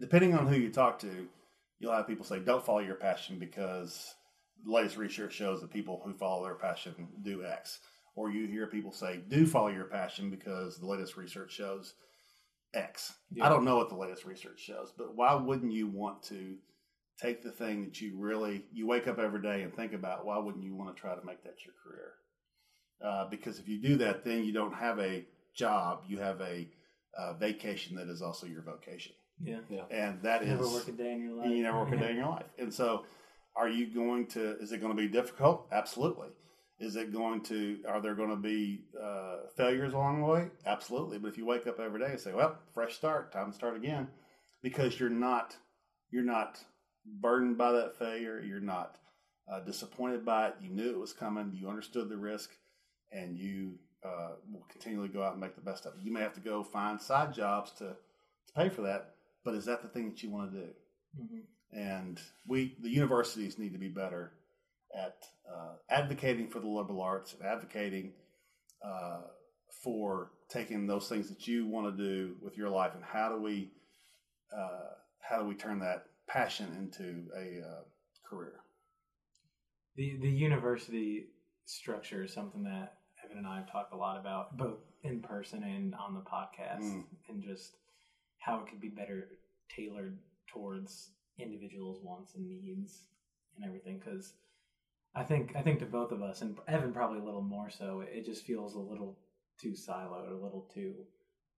[0.00, 1.26] depending on who you talk to,
[1.78, 4.14] you'll have people say, "Don't follow your passion because
[4.64, 7.80] the latest research shows that people who follow their passion do X."
[8.16, 11.94] Or you hear people say, "Do follow your passion because the latest research shows
[12.74, 13.46] X." Yeah.
[13.46, 16.56] I don't know what the latest research shows, but why wouldn't you want to
[17.20, 20.24] take the thing that you really you wake up every day and think about?
[20.24, 22.12] Why wouldn't you want to try to make that your career?
[23.04, 26.68] Uh, because if you do that, then you don't have a job; you have a
[27.16, 29.58] uh, vacation that is also your vocation Yeah.
[29.70, 29.82] yeah.
[29.90, 31.48] and that is Never work a day in your life.
[31.50, 32.46] you never work a day in your life.
[32.58, 33.04] And so,
[33.56, 34.58] are you going to?
[34.60, 35.66] Is it going to be difficult?
[35.72, 36.28] Absolutely.
[36.78, 37.78] Is it going to?
[37.88, 40.48] Are there going to be uh, failures along the way?
[40.64, 41.18] Absolutely.
[41.18, 43.76] But if you wake up every day and say, "Well, fresh start, time to start
[43.76, 44.08] again,"
[44.62, 45.56] because you're not
[46.10, 46.62] you're not
[47.04, 48.40] burdened by that failure.
[48.40, 48.96] You're not
[49.52, 50.54] uh, disappointed by it.
[50.62, 51.52] You knew it was coming.
[51.52, 52.50] You understood the risk,
[53.10, 56.00] and you uh, will continually go out and make the best of it.
[56.04, 57.96] You may have to go find side jobs to
[58.46, 59.14] to pay for that,
[59.44, 60.68] but is that the thing that you want to do?
[61.20, 61.42] Mhm.
[61.72, 64.32] And we, the universities, need to be better
[64.96, 65.16] at
[65.52, 68.12] uh, advocating for the liberal arts and advocating
[68.84, 69.20] uh,
[69.82, 73.40] for taking those things that you want to do with your life and how do
[73.42, 73.70] we
[74.56, 77.82] uh, how do we turn that passion into a uh,
[78.28, 78.60] career?
[79.96, 81.26] The the university
[81.66, 85.62] structure is something that Evan and I have talked a lot about, both in person
[85.64, 87.04] and on the podcast, Mm.
[87.28, 87.76] and just
[88.38, 89.28] how it could be better
[89.74, 93.08] tailored towards individuals' wants and needs
[93.56, 93.98] and everything.
[93.98, 94.32] Because
[95.18, 98.00] I think I think to both of us, and Evan probably a little more so,
[98.00, 99.18] it just feels a little
[99.60, 100.94] too siloed, a little too.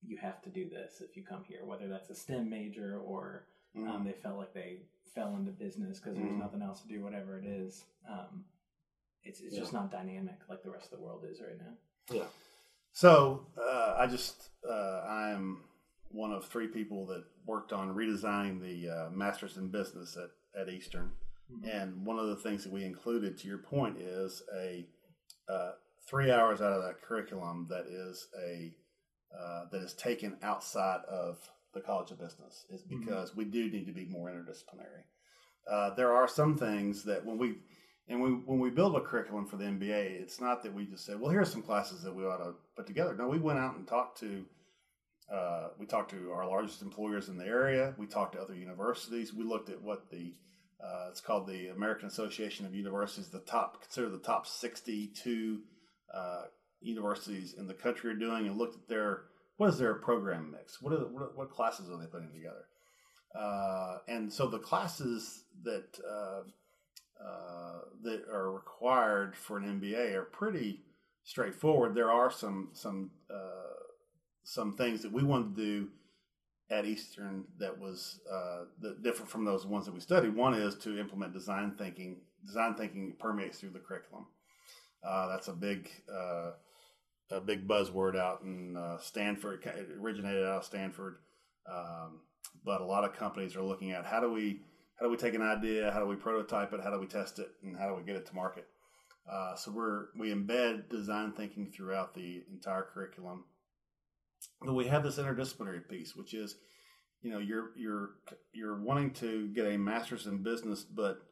[0.03, 3.47] You have to do this if you come here, whether that's a STEM major or
[3.77, 3.89] Mm.
[3.89, 4.81] um, they felt like they
[5.15, 6.39] fell into business because there was Mhm.
[6.41, 7.85] nothing else to do, whatever it is.
[8.09, 8.45] Um,
[9.23, 11.77] it's it's just not dynamic like the rest of the world is right now.
[12.11, 12.27] Yeah.
[12.93, 15.63] So uh, I just uh, I am
[16.09, 20.69] one of three people that worked on redesigning the uh, Masters in Business at, at
[20.69, 21.13] Eastern.
[21.65, 24.87] And one of the things that we included, to your point, is a
[25.49, 25.73] uh,
[26.09, 28.75] three hours out of that curriculum that is a
[29.39, 31.39] uh, that is taken outside of
[31.73, 33.01] the College of Business, is Mhm.
[33.01, 35.05] because we do need to be more interdisciplinary.
[35.71, 37.59] Uh, there are some things that when we
[38.09, 41.05] and we, when we build a curriculum for the MBA, it's not that we just
[41.07, 43.77] said, "Well, here's some classes that we ought to put together." No, we went out
[43.77, 44.45] and talked to
[45.31, 47.95] uh, we talked to our largest employers in the area.
[47.97, 49.33] We talked to other universities.
[49.33, 50.35] We looked at what the
[50.83, 55.61] uh, it's called the American Association of Universities, the top consider the top 62
[56.15, 56.43] uh,
[56.81, 59.25] universities in the country are doing, and looked at their
[59.57, 60.81] what is their program mix?
[60.81, 62.65] What are the, what, what classes are they putting together?
[63.39, 66.41] Uh, and so the classes that uh,
[67.23, 70.81] uh, that are required for an MBA are pretty
[71.25, 71.95] straightforward.
[71.95, 73.75] There are some some uh,
[74.43, 75.89] some things that we want to do
[76.71, 78.65] at Eastern that was uh,
[79.03, 80.35] different from those ones that we studied.
[80.35, 82.21] One is to implement design thinking.
[82.47, 84.27] Design thinking permeates through the curriculum.
[85.07, 86.53] Uh, that's a big uh,
[87.31, 89.65] a big buzzword out in uh, Stanford.
[89.65, 91.17] It originated out of Stanford,
[91.71, 92.21] um,
[92.65, 94.61] but a lot of companies are looking at how do we
[94.99, 97.39] how do we take an idea, how do we prototype it, how do we test
[97.39, 98.67] it, and how do we get it to market.
[99.31, 103.45] Uh, so we're we embed design thinking throughout the entire curriculum.
[104.61, 106.57] But we have this interdisciplinary piece, which is,
[107.23, 108.11] you know, you're you're
[108.53, 111.23] you're wanting to get a master's in business, but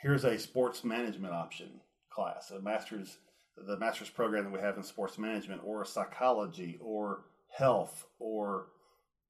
[0.00, 3.18] here's a sports management option class, a master's
[3.56, 8.68] the master's program that we have in sports management, or psychology, or health, or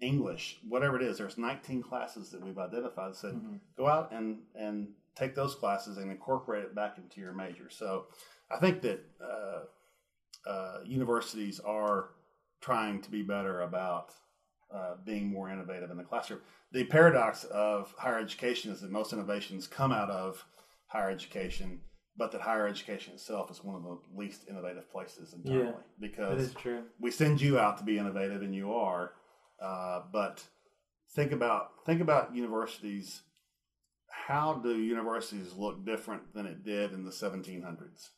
[0.00, 1.18] English, whatever it is.
[1.18, 3.16] There's 19 classes that we've identified.
[3.16, 3.60] Said Mhm.
[3.76, 7.68] go out and and take those classes and incorporate it back into your major.
[7.68, 8.06] So
[8.50, 12.10] I think that uh, uh, universities are
[12.62, 14.12] trying to be better about
[14.74, 16.40] uh, being more innovative in the classroom.
[16.72, 20.42] The paradox of higher education is that most innovations come out of
[20.86, 21.80] higher education,
[22.16, 26.40] but that higher education itself is one of the least innovative places internally That because
[26.48, 26.84] is true.
[26.98, 29.12] we send you out to be innovative and you are
[29.62, 30.42] uh, but
[31.14, 33.22] think about think about universities
[34.10, 38.10] how do universities look different than it did in the 1700s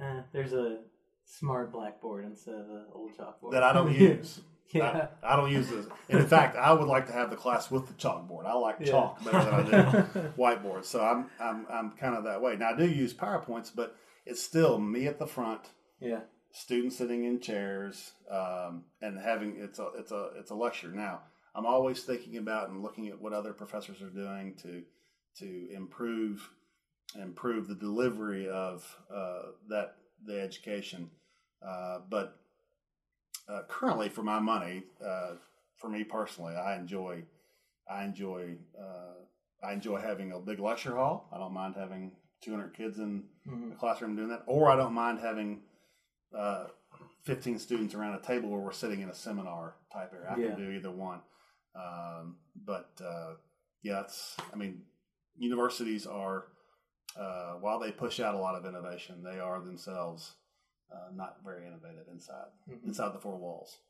[0.00, 0.78] Eh, there's a
[1.26, 4.40] smart blackboard instead of the old chalkboard that i don't use
[4.72, 5.08] yeah.
[5.22, 7.70] I, I don't use this and in fact i would like to have the class
[7.70, 8.86] with the chalkboard i like Yeah.
[8.90, 12.70] chalk better than i do whiteboard so i'm i'm, I'm kind of that way now
[12.70, 15.60] i do use powerpoints but it's still me at the front
[16.00, 16.20] yeah.
[16.52, 20.88] students sitting in chairs um, and having it's a it's a it's a lecture.
[20.88, 21.20] Now
[21.54, 24.82] I'm always thinking about and looking at what other professors are doing to
[25.38, 26.50] to improve
[27.14, 31.10] improve the delivery of uh, that the education.
[31.66, 32.36] Uh, but
[33.48, 35.32] uh, currently, for my money, uh,
[35.76, 37.22] for me personally, I enjoy
[37.88, 39.14] I enjoy uh,
[39.66, 41.28] I enjoy having a big lecture hall.
[41.32, 43.72] I don't mind having 200 kids in Mhm.
[43.72, 45.62] a classroom doing that, or I don't mind having
[46.34, 46.66] uh,
[47.22, 50.30] 15 students around a table where we're sitting in a seminar type area.
[50.30, 50.48] I Yeah.
[50.48, 51.20] can do either one.
[51.74, 53.34] Um, but uh,
[53.82, 54.84] yeah, it's, I mean,
[55.36, 56.48] universities are,
[57.18, 60.34] uh, while they push out a lot of innovation, they are themselves
[60.92, 62.84] uh, not very innovative inside Mhm.
[62.84, 63.80] inside the four walls.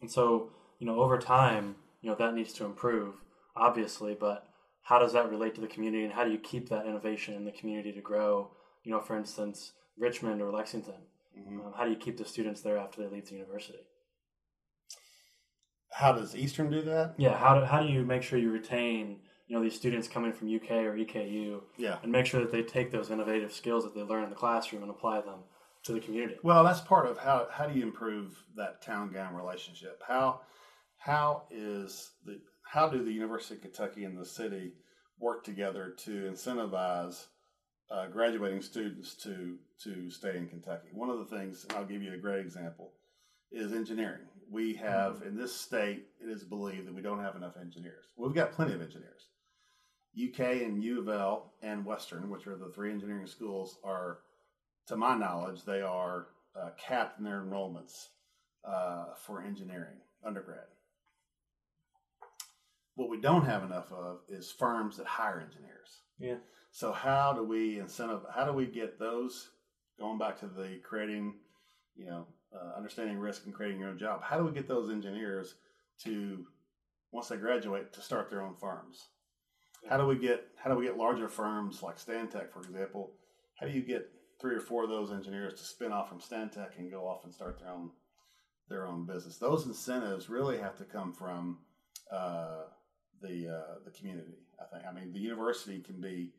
[0.00, 3.14] And so, you know, over time, you know, that needs to improve,
[3.56, 4.46] obviously, but
[4.82, 7.44] how does that relate to the community and how do you keep that innovation in
[7.44, 8.50] the community to grow?
[8.84, 11.06] You know, for instance, Richmond or Lexington,
[11.36, 11.64] Mhm.
[11.66, 13.86] um, how do you keep the students there after they leave the university?
[15.90, 17.14] How does Eastern do that?
[17.16, 20.32] Yeah, how do, how do you make sure you retain, you know, these students coming
[20.32, 21.98] from UK or EKU Yeah.
[22.02, 24.82] and make sure that they take those innovative skills that they learn in the classroom
[24.82, 25.40] and apply them
[25.84, 26.36] to the community?
[26.42, 30.02] Well, that's part of how how do you improve that town gown relationship?
[30.06, 30.40] How
[30.96, 34.72] how is the how do the University of Kentucky and the city
[35.18, 37.26] work together to incentivize
[37.90, 40.88] uh, graduating students to to stay in Kentucky?
[40.92, 42.92] One of the things, and I'll give you a great example,
[43.52, 44.22] is engineering.
[44.50, 48.06] We have in this state, it is believed that we don't have enough engineers.
[48.16, 49.28] We've got plenty of engineers.
[50.16, 54.20] UK and U of L and Western, which are the three engineering schools, are
[54.86, 56.28] to my knowledge, they are
[56.60, 58.08] uh, capped in their enrollments
[58.64, 60.66] uh, for engineering undergrad.
[62.94, 66.00] What we don't have enough of is firms that hire engineers.
[66.18, 66.36] Yeah.
[66.70, 68.20] So how do we incentive?
[68.34, 69.50] How do we get those
[69.98, 71.34] going back to the creating,
[71.94, 74.22] you know, uh, understanding risk and creating your own job?
[74.22, 75.56] How do we get those engineers
[76.04, 76.46] to
[77.12, 79.08] once they graduate to start their own firms?
[79.88, 83.12] How do we get how do we get larger firms like Stantec, for example?
[83.54, 86.78] How do you get three or four of those engineers to spin off from Stantec
[86.78, 87.90] and go off and start their own
[88.68, 89.38] their own business?
[89.38, 91.58] Those incentives really have to come from
[92.12, 92.64] uh,
[93.22, 94.38] the uh, the community.
[94.60, 94.88] I think.
[94.88, 96.32] I mean, the university can be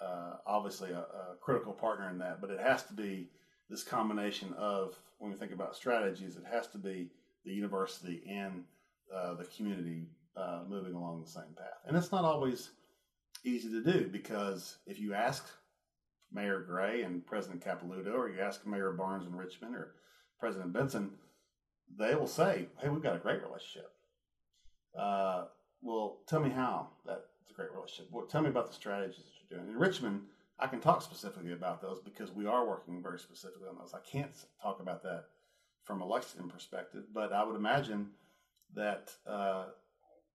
[0.00, 3.28] uh, obviously a, a critical partner in that, but it has to be
[3.68, 7.10] this combination of when we think about strategies, it has to be
[7.44, 8.64] the university and
[9.14, 10.06] uh, the community
[10.36, 11.80] uh, moving along the same path.
[11.86, 12.70] And it's not always
[13.44, 15.48] easy to do because if you ask
[16.32, 19.94] Mayor Gray and President Capilouto, or you ask Mayor Barnes in Richmond or
[20.38, 21.12] President Benson,
[21.96, 23.90] they will say, "Hey, we've got a great relationship."
[24.94, 25.46] Uh,
[25.80, 28.12] well, tell me how that's a great relationship.
[28.12, 30.26] Well, tell me about the strategies that you're doing in Richmond.
[30.58, 33.94] I can talk specifically about those because we are working very specifically on those.
[33.94, 35.26] I can't talk about that
[35.84, 38.10] from a Lexington perspective, but I would imagine
[38.74, 39.66] that, uh,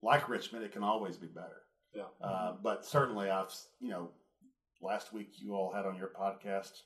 [0.02, 1.63] like Richmond, it can always be better.
[1.94, 2.04] Yeah.
[2.22, 4.10] Uh, but certainly, I've you know,
[4.82, 6.82] last week you all had on your podcast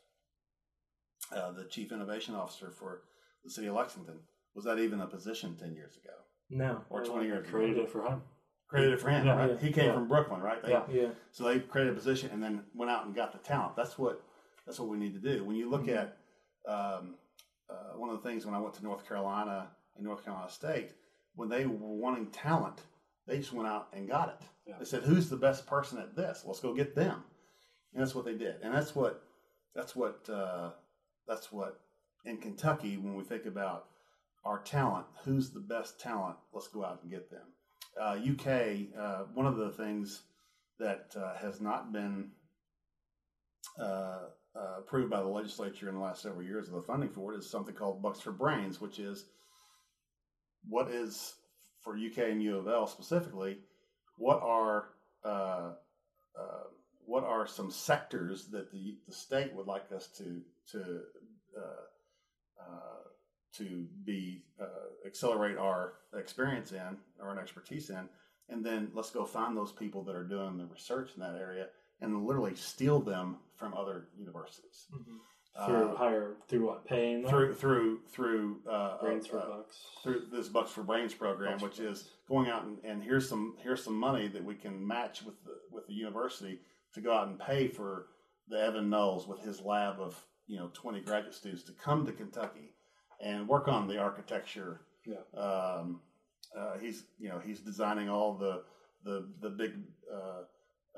[1.31, 3.01] uh, the chief innovation officer for
[3.43, 4.19] the city of Lexington.
[4.55, 6.13] Was that even a position ten years ago
[6.49, 6.81] No.
[6.89, 7.57] or twenty years ago?
[7.57, 8.21] Created it for him.
[8.67, 9.49] Created it for him, Yeah, right?
[9.51, 9.93] yeah, he came yeah.
[9.93, 10.61] from Brooklyn, right?
[10.61, 10.83] They, Yeah.
[10.91, 11.09] Yeah.
[11.31, 13.75] So they created a position and then went out and got the talent.
[13.75, 14.21] That's what
[14.65, 15.43] that's what we need to do.
[15.45, 15.95] When you look Mhm.
[15.97, 16.17] at
[16.69, 17.15] um,
[17.69, 20.91] uh, one of the things when I went to North Carolina and North Carolina State,
[21.35, 22.81] when they were wanting talent,
[23.27, 24.47] they just went out and got it.
[24.65, 24.75] Yeah.
[24.79, 26.43] They said, "Who's the best person at this?
[26.45, 27.23] Let's go get them."
[27.93, 29.23] and that's what they did, and that's what
[29.75, 30.69] that's what uh,
[31.27, 31.79] that's what
[32.25, 33.85] in Kentucky when we think about
[34.45, 36.37] our talent, who's the best talent?
[36.53, 37.41] Let's go out and get them.
[37.99, 40.21] Uh, UK, uh, one of the things
[40.79, 42.29] that uh, has not been
[43.79, 44.19] uh,
[44.55, 47.37] uh, approved by the legislature in the last several years of the funding for it
[47.39, 49.25] is something called Bucks for Brains, which is
[50.69, 51.33] what is
[51.87, 53.59] for UK and U of L specifically.
[54.17, 54.89] What are
[55.23, 55.71] uh,
[56.37, 56.63] uh,
[57.05, 61.01] what are some sectors that the, the state would like us to to
[61.57, 63.03] uh, uh,
[63.57, 68.09] to be uh, accelerate our experience in or an expertise in,
[68.49, 71.67] and then let's go find those people that are doing the research in that area
[72.01, 74.87] and literally steal them from other universities
[75.65, 77.29] through Uh, higher through what paying them?
[77.29, 79.77] through through through uh, brains uh, for uh, bucks.
[80.03, 83.55] through this Bucks for Brains program, Bucks which is going out and, and here's some
[83.61, 86.59] here's some money that we can match with the with the university
[86.93, 88.07] to go out and pay for
[88.49, 90.15] the Evan Knowles with his lab of
[90.47, 92.73] you know 20 graduate students to come to Kentucky
[93.21, 94.81] and work on the architecture.
[95.05, 95.39] Yeah.
[95.39, 96.01] Um,
[96.57, 98.63] uh, he's you know he's designing all the
[99.03, 99.73] the the big
[100.13, 100.43] uh,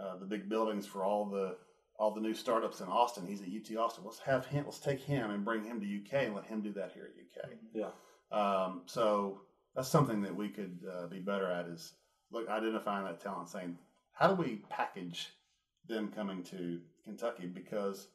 [0.02, 1.56] uh, the big buildings for all the
[1.99, 3.27] all the new startups in Austin.
[3.27, 4.05] He's at UT Austin.
[4.05, 4.63] Let's have him.
[4.65, 7.43] Let's take him and bring him to UK and let him do that here at
[7.43, 7.49] UK.
[7.73, 7.89] Yeah.
[8.31, 9.41] Um, so
[9.75, 11.93] that's something that we could uh, be better at is
[12.31, 13.77] look identifying that talent, saying
[14.13, 15.27] how do we package
[15.88, 18.07] them coming to Kentucky because,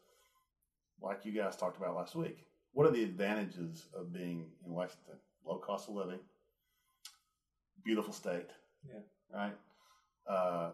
[1.03, 2.39] like you guys talked about last week,
[2.73, 5.17] what are the advantages of being in Lexington?
[5.45, 6.21] Low cost of living,
[7.85, 8.49] beautiful state,
[8.89, 9.01] Yeah.
[9.33, 9.53] right?
[10.27, 10.71] Uh,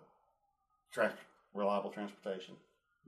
[0.93, 1.13] tra-
[1.55, 2.55] reliable transportation.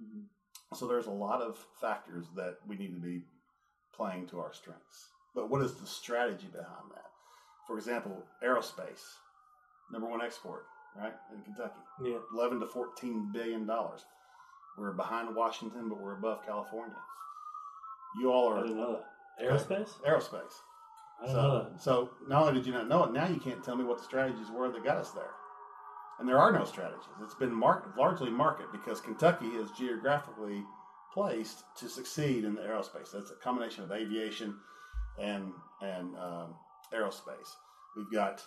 [0.01, 0.27] Mhm.
[0.75, 3.23] So there's a lot of factors that we need to be
[3.93, 5.09] playing to our strengths.
[5.35, 7.11] But what is the strategy behind that?
[7.67, 9.19] For example, aerospace,
[9.91, 12.19] number one export, right, in Kentucky, Yeah.
[12.33, 14.05] 11 to 14 billion dollars.
[14.77, 16.97] We're behind Washington, but we're above California.
[18.19, 18.59] You all are.
[18.59, 19.09] I didn't know that.
[19.45, 19.91] Aerospace?
[20.03, 20.63] aerospace.
[21.21, 21.83] I didn't know So, that.
[21.83, 24.05] so not only did you not know it, now you can't tell me what the
[24.05, 25.35] strategies were that got us there.
[26.23, 27.03] And there are no strategies.
[27.21, 30.63] It's been market, largely market because Kentucky is geographically
[31.13, 33.11] placed to succeed in the aerospace.
[33.13, 34.55] That's a combination of aviation
[35.19, 36.55] and and um,
[36.95, 37.51] aerospace.
[37.97, 38.41] We've got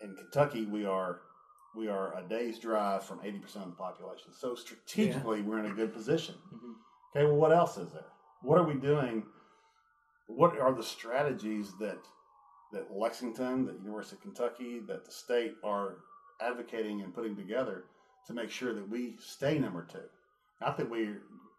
[0.00, 1.20] in Kentucky we are
[1.76, 4.32] we are a day's drive from eighty percent of the population.
[4.36, 6.34] So strategically, we're in a good position.
[6.52, 6.74] Mhm.
[7.14, 8.10] Okay, well, what else is there?
[8.40, 9.22] What are we doing?
[10.26, 12.00] What are the strategies that
[12.72, 15.98] that Lexington, that University of Kentucky, that the state are
[16.42, 17.84] advocating and putting together
[18.26, 20.04] to make sure that we stay number two?
[20.60, 21.10] Not that we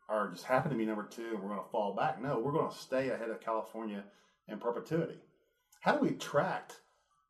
[0.10, 2.22] are just happen to be number two and we're going to fall back.
[2.22, 4.04] No, we're going to stay ahead of California
[4.48, 5.20] in perpetuity.
[5.82, 6.80] How do we attract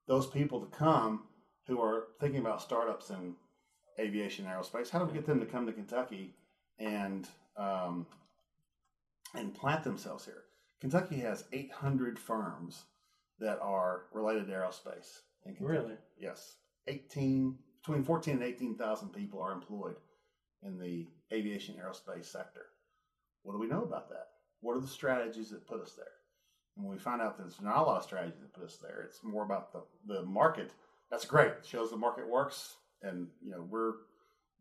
[0.07, 1.23] those people to come
[1.67, 3.35] who are thinking about startups in
[3.99, 4.89] aviation and aerospace?
[4.89, 6.35] How do we get them to come to Kentucky
[6.79, 8.05] and um,
[9.35, 10.43] and plant themselves here?
[10.81, 12.83] Kentucky has 800 firms
[13.39, 15.21] that are related to aerospace.
[15.45, 15.79] In Kentucky.
[15.79, 15.95] Really?
[16.19, 16.55] Yes,
[16.87, 19.95] 18 between 14 and 18,000 people are employed
[20.63, 22.67] in the aviation aerospace sector.
[23.43, 24.27] What do we know about that?
[24.61, 26.05] What are the strategies that put us there?
[26.75, 28.77] And when we find out that there's not a lot of strategies that put us
[28.81, 30.71] there, it's more about the, the market.
[31.11, 31.49] That's great.
[31.49, 33.93] It shows the market works, and you know we're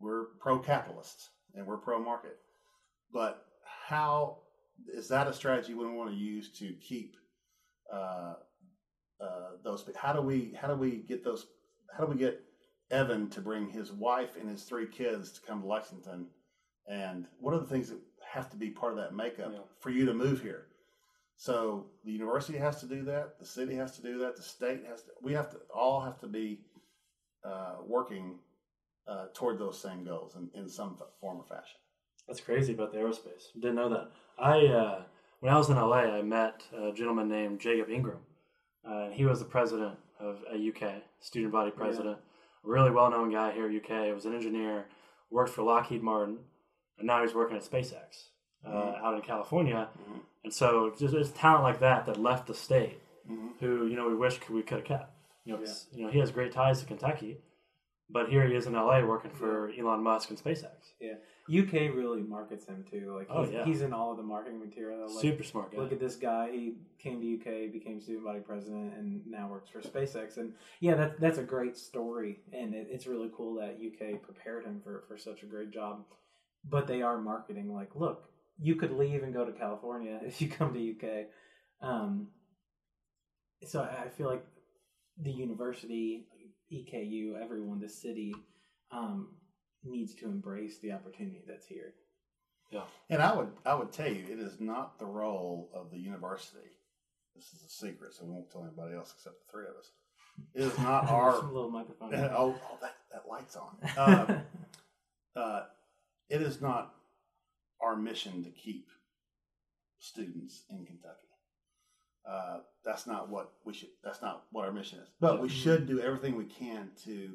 [0.01, 2.37] we're pro capitalists and we're pro market.
[3.13, 3.45] But
[3.89, 4.39] how
[4.93, 7.17] is that a strategy we want to use to keep
[7.93, 8.35] uh,
[9.21, 9.89] uh, those?
[9.97, 11.47] How do we how do we get those?
[11.97, 12.41] How do we get
[12.91, 16.27] Evan to bring his wife and his three kids to come to Lexington?
[16.89, 19.61] And what are the things that have to be part of that makeup Yeah.
[19.81, 20.67] for you to move here?
[21.37, 23.39] So the university has to do that.
[23.39, 24.37] The city has to do that.
[24.37, 25.11] The state has to.
[25.23, 26.61] We have to all have to be
[27.45, 28.39] uh, working
[29.09, 31.79] uh, toward those same goals in, in some form or fashion.
[32.29, 33.53] That's crazy about the aerospace.
[33.55, 34.11] Didn't know that.
[34.39, 35.03] I uh,
[35.41, 38.21] when I was in LA, I met a gentleman named Jacob Ingram.
[38.89, 42.17] Uh, and he was the president of a UK student body president,
[42.65, 44.15] a really well known guy here at UK.
[44.15, 44.87] Was an engineer,
[45.31, 46.39] worked for Lockheed Martin,
[46.99, 48.29] and now he's working at SpaceX
[48.65, 49.03] uh, Mhm.
[49.03, 49.89] out in California.
[50.09, 50.21] Mhm.
[50.45, 53.59] And so just it's talent like that that left the state, Mhm.
[53.59, 55.11] who you know we wish we could have kept.
[55.45, 57.43] You know, 'cause, you know he has great ties to Kentucky,
[58.09, 60.93] but here he is in LA working for Elon Musk and SpaceX.
[61.01, 61.17] Yeah.
[61.49, 63.15] UK really markets him too.
[63.17, 63.65] Like Oh, he's, yeah.
[63.65, 65.13] he's in all of the marketing material.
[65.13, 65.79] Like, Super smart guy.
[65.79, 66.51] Look at this guy.
[66.53, 70.37] He came to UK, became student body president, and now works for SpaceX.
[70.37, 74.65] And yeah, that, that's a great story, and it, it's really cool that UK prepared
[74.65, 76.05] him for, for such a great job.
[76.69, 78.29] But they are marketing like, look,
[78.61, 81.27] you could leave and go to California if you come to UK.
[81.81, 82.29] Um,
[83.65, 84.45] so I I feel like
[85.21, 86.27] the university,
[86.73, 88.33] EKU, everyone, the city,
[88.93, 89.29] um,
[89.85, 91.95] needs to embrace the opportunity that's here.
[92.71, 92.83] Yeah.
[93.11, 96.79] And I would I would tell you, it is not the role of the university.
[97.37, 99.91] This is a secret, so we won't tell anybody else except the three of us.
[100.55, 102.15] It is not our Some little microphone.
[102.15, 103.77] oh, oh that, that light's on.
[103.97, 104.41] Uh,
[105.39, 105.63] uh,
[106.29, 106.95] it is not
[107.83, 108.89] our mission to keep
[109.99, 111.29] students in Kentucky.
[112.29, 113.89] Uh, that's not what we should.
[114.03, 115.09] That's not what our mission is.
[115.21, 117.35] But we should do everything we can to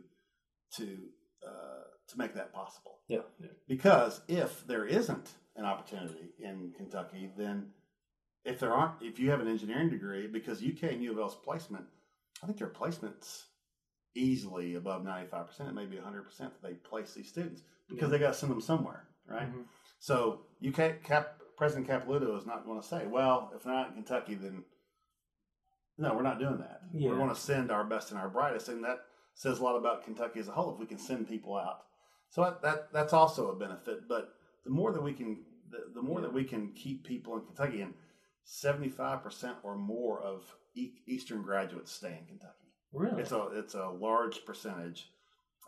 [0.78, 0.98] to
[1.46, 3.00] uh, to make that possible.
[3.08, 3.20] Yeah.
[3.68, 7.68] Because if there isn't an opportunity in Kentucky, then
[8.46, 11.36] if there aren't, if you have an engineering degree, because UK and U of L's
[11.36, 11.86] placement,
[12.42, 13.44] I think their placements
[14.16, 18.20] easily above ninety five percent, maybe hundred percent that they place these students because they
[18.20, 19.52] got to send them somewhere, right?
[19.52, 19.66] Mhm.
[20.00, 23.94] So you can't cap President Capilouto is not going to say, well, if not in
[23.96, 24.64] Kentucky, then
[25.98, 26.82] no, we're not doing that.
[26.94, 27.10] Yeah.
[27.10, 29.00] We're going to send our best and our brightest, and that
[29.34, 31.86] says a lot about Kentucky as a whole if we can send people out.
[32.30, 34.08] So that, that that's also a benefit.
[34.08, 34.30] But
[34.66, 37.82] the more that we can, the, the more that we can keep people in Kentucky,
[37.82, 37.94] and
[38.44, 40.44] seventy five percent or more of
[40.76, 42.74] e- Eastern graduates stay in Kentucky.
[42.94, 43.22] Really?
[43.22, 45.10] It's a it's a large percentage.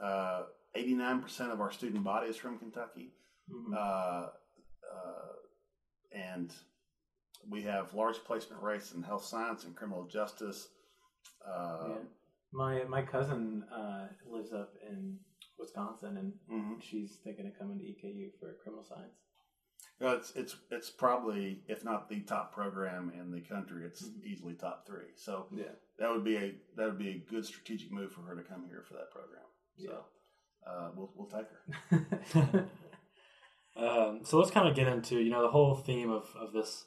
[0.03, 0.43] Uh,
[0.75, 3.11] Eighty nine percent of our student body is from Kentucky,
[3.51, 3.73] Mhm.
[3.75, 5.33] uh, uh,
[6.11, 6.53] and
[7.49, 10.67] we have large placement rates in health science and criminal justice.
[11.43, 11.95] Uh, Yeah.
[12.51, 15.17] My my cousin uh, lives up in
[15.59, 16.81] Wisconsin, and mhm.
[16.81, 19.15] she's thinking of coming to EKU for criminal science.
[19.99, 24.23] Well, it's it's it's probably if not the top program in the country, it's Mhm.
[24.23, 25.11] easily top three.
[25.15, 25.73] So Yeah.
[25.97, 28.65] that would be a that would be a good strategic move for her to come
[28.67, 29.45] here for that program.
[29.77, 29.91] So
[30.65, 30.71] Yeah.
[30.71, 32.69] uh, we'll we'll take her.
[33.75, 36.85] Um, so let's kind of get into you know the whole theme of, of this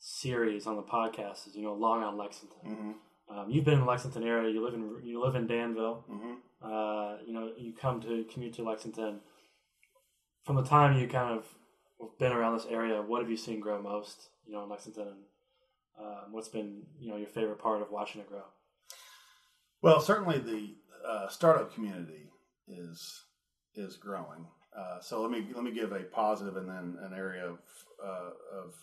[0.00, 2.58] series on the podcast is you know Long on Lexington.
[2.64, 2.92] hmm
[3.32, 4.50] Um, you've been in the Lexington area.
[4.50, 6.04] You live in you live in Danville.
[6.08, 9.20] hmm Uh, you know you come to commute to Lexington.
[10.44, 11.46] From the time you kind of
[12.00, 14.28] have been around this area, what have you seen grow most?
[14.46, 15.20] You know in Lexington, and
[15.98, 18.44] um, what's been you know your favorite part of watching it grow?
[19.80, 20.74] Well, certainly the
[21.06, 22.28] uh, startup community
[22.68, 23.24] is
[23.74, 24.46] is growing.
[24.76, 27.58] Uh, so let me let me give a positive and then an area of
[28.04, 28.30] uh,
[28.62, 28.74] of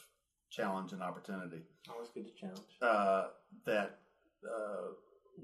[0.49, 1.61] challenge and opportunity.
[1.89, 2.59] Always good to challenge.
[2.81, 3.27] Uh,
[3.65, 3.99] that
[4.45, 4.91] uh,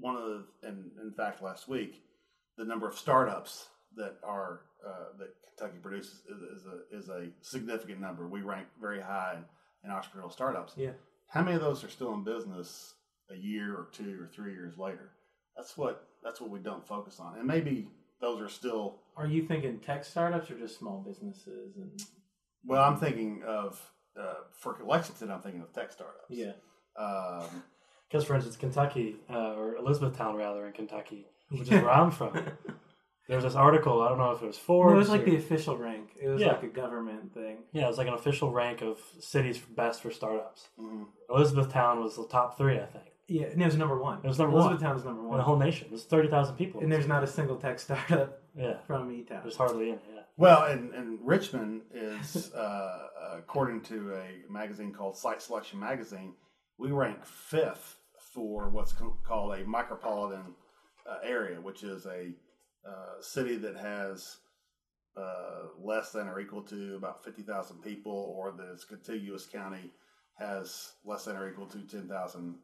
[0.00, 2.02] one of the and in fact last week
[2.58, 7.28] the number of startups that are uh, that Kentucky produces is, is a is a
[7.42, 8.26] significant number.
[8.26, 9.36] We rank very high
[9.84, 10.74] in, in entrepreneurial startups.
[10.76, 10.92] Yeah.
[11.28, 12.94] How many of those are still in business
[13.30, 15.12] a year or two or three years later?
[15.56, 17.88] That's what that's what we don't focus on, and maybe
[18.20, 18.96] those are still.
[19.16, 21.76] Are you thinking tech startups or just small businesses?
[21.76, 21.90] And
[22.64, 23.80] Well, I'm thinking of
[24.20, 25.30] uh, for Lexington.
[25.30, 26.26] I'm thinking of tech startups.
[26.28, 26.52] yeah,
[26.98, 27.62] Um,
[28.08, 32.32] Because for instance, Kentucky uh, or Elizabethtown rather in Kentucky, which is where I'm from.
[33.28, 34.02] There's this article.
[34.02, 34.90] I don't know if it was Forbes.
[34.92, 36.10] No, it was like or- the official rank.
[36.20, 36.52] It was Yeah.
[36.52, 37.64] like a government thing.
[37.72, 40.68] Yeah, it was like an official rank of cities best for startups.
[40.78, 41.06] mhm.
[41.28, 44.18] Elizabethtown was the top three, I think, Yeah, and it was number one.
[44.22, 44.66] It was number one.
[44.66, 45.38] Elizabethtown was number in one.
[45.38, 45.88] the whole nation.
[45.90, 49.40] There's thirty thousand people, and there's not a single tech startup yeah, from E Town.
[49.42, 50.00] there's hardly any.
[50.14, 56.34] Yeah, Well, and, and Richmond is, uh, according to a magazine called Site Selection Magazine,
[56.78, 57.96] we rank fifth
[58.32, 60.54] for what's called a micropolitan
[61.08, 62.32] uh, area, which is a
[62.86, 64.36] uh, city that has
[65.16, 69.90] uh, less than or equal to about 50,000 people, or that its contiguous county
[70.38, 72.54] has less than or equal to 10,000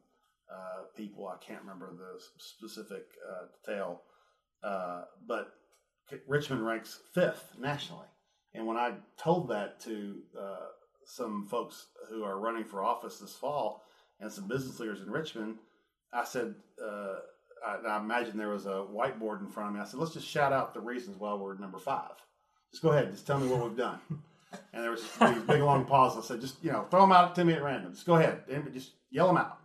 [0.50, 0.54] uh,
[0.94, 1.26] people.
[1.28, 4.02] I can't remember the specific uh, detail,
[4.62, 5.54] uh, but
[6.26, 8.06] Richmond ranks fifth nationally.
[8.52, 10.18] And when I told that to
[11.06, 13.82] some folks who are running for office this fall
[14.22, 15.56] and some business leaders in Richmond,
[16.14, 17.16] I said, uh,
[17.66, 19.80] I, I imagine there was a whiteboard in front of me.
[19.80, 22.12] I said, let's just shout out the reasons why we're number five.
[22.70, 23.98] Just go ahead, just tell me what we've done.
[24.74, 26.14] And there was these big long pause.
[26.14, 27.94] I said, just you know, throw them out to me at random.
[27.94, 28.42] Just go ahead,
[28.74, 29.56] just yell them out.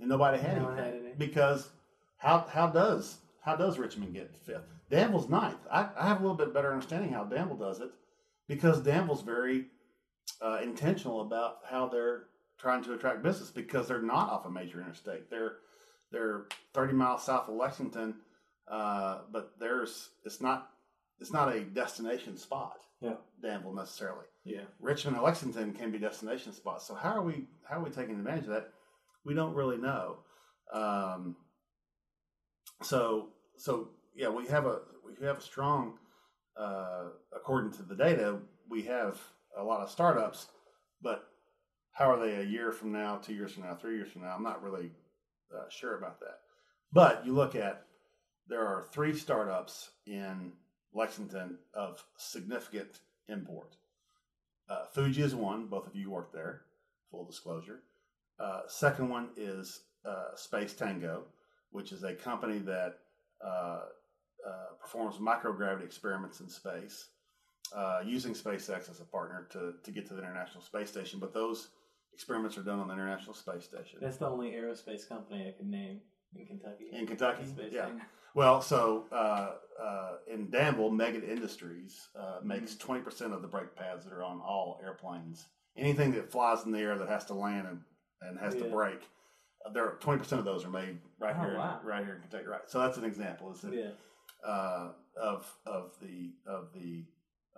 [0.00, 1.12] And nobody had No anything had any.
[1.16, 1.68] because
[2.16, 4.66] how how does how does Richmond get fifth?
[4.90, 5.60] Danville's ninth.
[5.70, 7.90] I, I have a little bit better understanding how Danville does it
[8.48, 9.66] because Danville's very
[10.42, 12.24] uh, intentional about how they're
[12.58, 15.30] trying to attract business because they're not off a major interstate.
[15.30, 15.56] They're
[16.12, 18.14] they're 30 miles south of Lexington,
[18.68, 20.70] uh, but there's it's not
[21.18, 22.78] it's not a destination spot.
[23.00, 23.14] Yeah.
[23.42, 24.24] Danville necessarily.
[24.44, 24.62] Yeah.
[24.80, 26.86] Richmond and Lexington can be destination spots.
[26.86, 28.70] So how are we how are we taking advantage of that?
[29.24, 30.18] We don't really know.
[30.72, 31.36] Um,
[32.82, 35.98] so so yeah, we have a we have a strong
[36.56, 38.38] uh, according to the data,
[38.68, 39.20] we have
[39.58, 40.46] a lot of startups,
[41.02, 41.28] but
[41.96, 44.34] how are they a year from now, two years from now, three years from now?
[44.36, 44.90] I'm not really
[45.54, 46.40] uh, sure about that.
[46.92, 47.86] But you look at
[48.48, 50.52] there are three startups in
[50.92, 53.76] Lexington of significant import.
[54.68, 55.66] uh, Fuji is one.
[55.66, 56.62] Both of you work there.
[57.10, 57.80] Full disclosure.
[58.38, 61.24] Uh, second one is uh, Space Tango,
[61.70, 62.98] which is a company that
[63.44, 63.80] uh,
[64.46, 67.08] uh, performs microgravity experiments in space,
[67.74, 71.18] uh, using SpaceX as a partner to, to get to the International Space Station.
[71.18, 71.68] But those
[72.20, 73.98] experiments are done on the International Space Station.
[74.00, 76.00] That's the only aerospace company I can name
[76.34, 76.86] in Kentucky.
[76.90, 77.44] In Kentucky?
[77.44, 77.86] Space Yeah.
[77.86, 78.00] thing.
[78.34, 84.04] Well, so uh, uh, in Danville, Meggitt Industries uh, makes 20% of the brake pads
[84.04, 85.44] that are on all airplanes.
[85.76, 87.80] Anything that flies in the air that has to land and,
[88.22, 88.70] and has to Yeah.
[88.70, 89.02] brake,
[89.66, 91.80] uh, there 20% of those are made right Oh, here, wow.
[91.84, 92.46] right here in Kentucky.
[92.46, 92.62] Right.
[92.66, 93.52] So that's an example.
[93.52, 93.90] Is that Yeah.
[94.42, 97.04] uh, of of the of the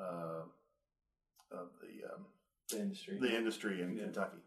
[0.01, 0.43] uh,
[1.53, 2.27] of the um,
[2.71, 3.19] The industry.
[3.21, 4.05] the industry in Yeah.
[4.05, 4.39] Kentucky.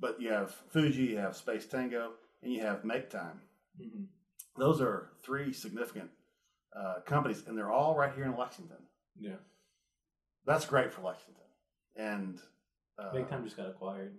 [0.00, 3.40] But you have Fuji, you have Space Tango, and you have Make Time.
[3.78, 4.04] hmm
[4.56, 6.10] Those are three significant
[6.74, 8.76] uh, companies, and they're all right here in Lexington.
[9.18, 9.36] Yeah.
[10.46, 11.42] That's great for Lexington.
[11.96, 12.40] And
[12.98, 14.12] uh, Big Time just got acquired.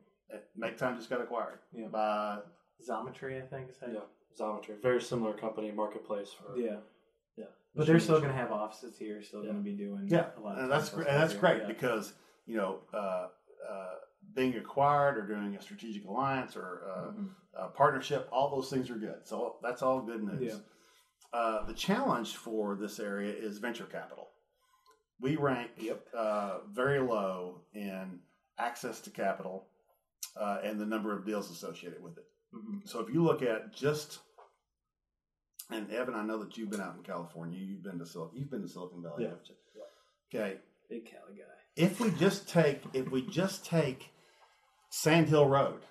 [0.56, 1.88] Make Time just got acquired Yeah.
[1.88, 2.40] by
[2.88, 4.00] Xometry, I think is how Yeah,
[4.40, 6.78] Xometry, very similar company, marketplace for Yeah.
[7.38, 7.46] yeah.
[7.76, 9.52] But they're still going to have offices here, still Yeah.
[9.52, 11.08] going to be doing yeah, a lot of and that's great.
[11.08, 11.62] And that's great.
[11.64, 11.68] Yeah.
[11.68, 12.14] because
[12.46, 13.28] you know uh,
[13.70, 13.96] uh,
[14.34, 17.30] being acquired or doing a strategic alliance or uh, Mhm.
[17.58, 19.28] uh, partnership, all those things are good.
[19.28, 20.54] So that's all good news.
[20.54, 20.60] Yeah.
[21.34, 24.30] Uh, the challenge for this area is venture capital.
[25.20, 26.08] We rank Yep.
[26.14, 28.22] uh, very low in
[28.58, 29.68] access to capital
[30.38, 32.26] uh, and the number of deals associated with it.
[32.54, 32.88] Mhm.
[32.88, 34.20] So if you look at just
[35.70, 37.58] and Evan, I know that you've been out in California.
[37.60, 39.30] You've been to Sil- you've been to Silicon Valley, Yeah.
[39.30, 39.56] haven't you?
[40.28, 40.60] Okay,
[40.90, 41.61] Big Cali guy.
[41.76, 44.12] If we just take if we just take
[44.90, 45.82] Sand Hill Road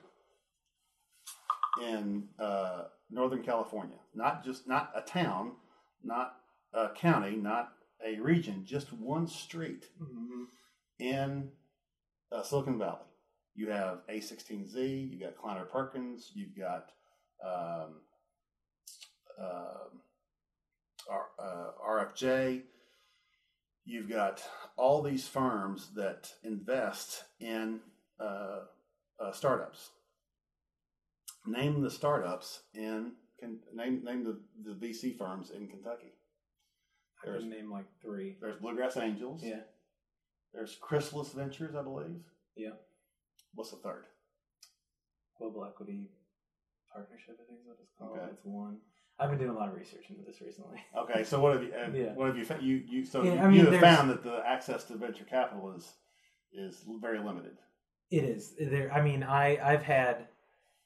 [1.82, 5.52] in uh, Northern California, not just not a town,
[6.04, 6.36] not
[6.72, 7.72] a county, not
[8.06, 10.44] a region, just one street Mm-hmm.
[10.98, 11.48] in
[12.32, 12.98] uh, Silicon Valley.
[13.54, 16.90] You have A16Z, you've got Kleiner Perkins, you've got
[17.44, 17.96] um,
[19.38, 20.00] um
[21.10, 22.62] R, uh, RFJ,
[23.90, 24.42] you've got
[24.76, 27.80] all these firms that invest in
[28.20, 28.60] uh,
[29.18, 29.90] uh, startups.
[31.46, 36.12] Name the startups in can name name the, the VC firms in Kentucky.
[37.22, 38.36] I There's- can name like three.
[38.40, 39.42] There's Bluegrass Angels.
[39.44, 39.60] Yeah.
[40.52, 42.22] There's Chrysalis Ventures, I believe.
[42.56, 42.70] Yeah.
[43.54, 44.04] What's the third?
[45.38, 46.10] Global Equity
[46.92, 48.18] Partnership, I think is what it's called.
[48.18, 48.30] Okay.
[48.32, 48.78] It's one.
[49.20, 50.78] I've been doing a lot of research into this recently.
[50.96, 51.72] Okay, so what have you?
[51.72, 52.14] uh, Yeah.
[52.14, 52.62] What have you found?
[52.62, 55.24] You you so Yeah, you, I mean, you have found that the access to venture
[55.24, 55.92] capital is
[56.52, 57.56] is very limited.
[58.10, 58.92] It is there.
[58.92, 60.26] I mean, I I've had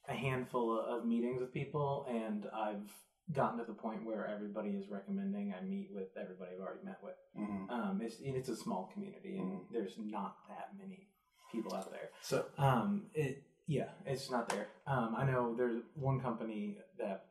[0.09, 2.91] a handful of meetings with people, and I've
[3.33, 6.99] gotten to the point where everybody is recommending I meet with everybody I've already met
[7.03, 7.15] with.
[7.35, 9.71] hmm Um, it's it's a small community, and Mhm.
[9.73, 11.09] there's not that many
[11.51, 12.11] people out there.
[12.21, 14.69] So Um, it yeah, it's not there.
[14.87, 17.29] Um, I know there's one company that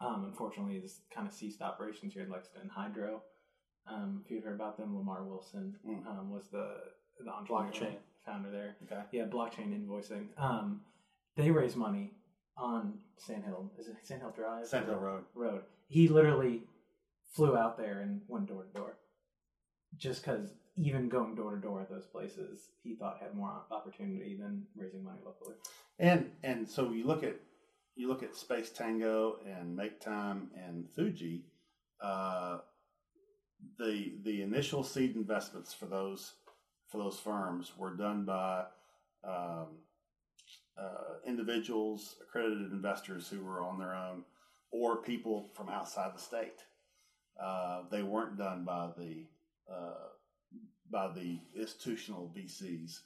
[0.00, 3.22] um, unfortunately has kind of ceased operations here in Lexington, Hydro.
[3.86, 6.06] Um, if you've heard about them, Lamar Wilson Mm.
[6.06, 6.76] um, was the
[7.20, 7.96] the entrepreneur, Blockchain.
[8.24, 8.76] founder there.
[8.84, 10.28] okay, Yeah, blockchain invoicing.
[10.36, 10.82] Um,
[11.34, 12.12] they raise money
[12.56, 13.72] on Sandhill.
[13.78, 14.66] Is it Sandhill Drive?
[14.68, 15.24] Sandhill Road.
[15.34, 15.62] Road.
[15.88, 16.62] He literally
[17.32, 18.98] flew out there and went door to door,
[19.96, 24.36] just because even going door to door at those places, he thought had more opportunity
[24.36, 25.56] than raising money locally.
[25.98, 27.34] And and so you look at
[27.98, 31.44] you look at Space Tango and Make Time and Fuji.
[32.00, 32.58] Uh,
[33.78, 36.34] the the initial seed investments for those
[36.88, 38.64] for those firms were done by
[39.24, 39.66] um,
[40.80, 44.22] uh, individuals, accredited investors who were on their own,
[44.70, 46.62] or people from outside the state.
[47.42, 49.24] Uh, they weren't done by the
[49.70, 50.08] uh,
[50.90, 53.00] by the institutional VCs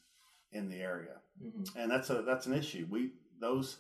[0.52, 1.78] in the area Mm-hmm.
[1.78, 2.86] and that's a that's an issue.
[2.90, 3.78] We those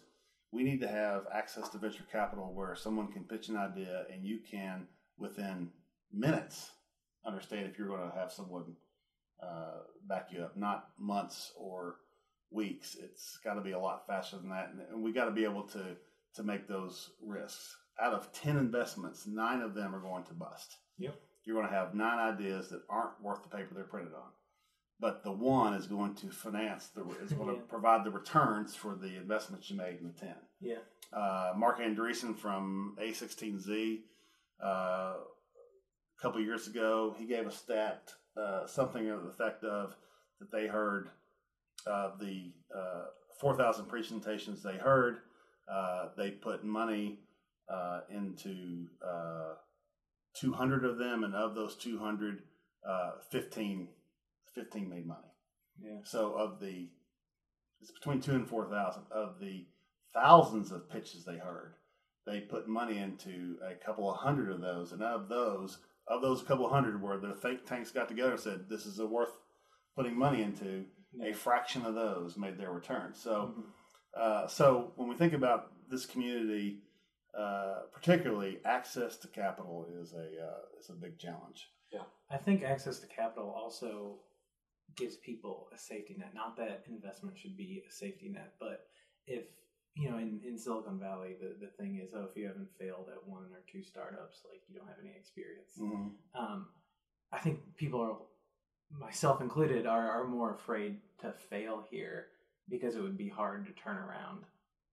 [0.52, 4.24] we need to have access to venture capital where someone can pitch an idea and
[4.24, 4.86] you can
[5.18, 5.70] within
[6.12, 6.70] minutes
[7.26, 8.76] understand if you're going to have someone
[9.42, 11.96] uh, back you up, not months or
[12.50, 12.96] weeks.
[13.02, 15.64] It's got to be a lot faster than that, and, we got to be able
[15.68, 15.96] to
[16.34, 17.76] to make those risks.
[18.00, 20.76] Out of ten investments, nine of them are going to bust.
[20.98, 21.14] Yep.
[21.44, 24.30] You're going to have nine ideas that aren't worth the paper they're printed on
[25.02, 27.60] but the one is going to finance the is going Yeah.
[27.60, 30.36] to provide the returns for the investments you made in the ten.
[30.60, 30.78] Yeah.
[31.12, 34.02] Uh, Marc Andreessen from A16Z
[34.64, 34.66] uh,
[35.16, 39.96] a couple years ago, he gave a stat uh, something of the effect of
[40.38, 41.10] that they heard
[41.86, 43.06] of the uh,
[43.40, 45.18] 4,000 presentations they heard,
[45.68, 47.18] uh, they put money
[47.68, 49.54] uh, into uh,
[50.34, 52.42] 200 of them, and of those 200,
[52.88, 53.88] uh, 15
[54.54, 55.20] 15 made money.
[55.82, 55.98] Yeah.
[56.04, 56.88] So of the,
[57.80, 59.66] it's between two and four thousand of the
[60.14, 61.74] thousands of pitches they heard.
[62.26, 66.42] They put money into a couple of hundred of those, and of those, of those
[66.42, 69.32] couple of hundred, where their think tanks got together and said this is a worth
[69.96, 70.84] putting money into,
[71.22, 73.12] a fraction of those made their return.
[73.14, 73.64] So, Mhm.
[74.16, 76.82] uh, so when we think about this community,
[77.36, 81.70] uh, particularly access to capital is a uh, is a big challenge.
[81.90, 84.20] Yeah, I think access to capital also
[84.96, 86.32] gives people a safety net.
[86.34, 88.86] Not that investment should be a safety net, but
[89.26, 89.44] if
[89.94, 93.08] you know, in, in Silicon Valley, the, the thing is, oh, if you haven't failed
[93.12, 95.78] at one or two startups, like you don't have any experience.
[96.34, 96.68] Um,
[97.30, 98.16] I think people are,
[98.98, 102.28] myself included, are, are more afraid to fail here
[102.70, 104.44] because it would be hard to turn around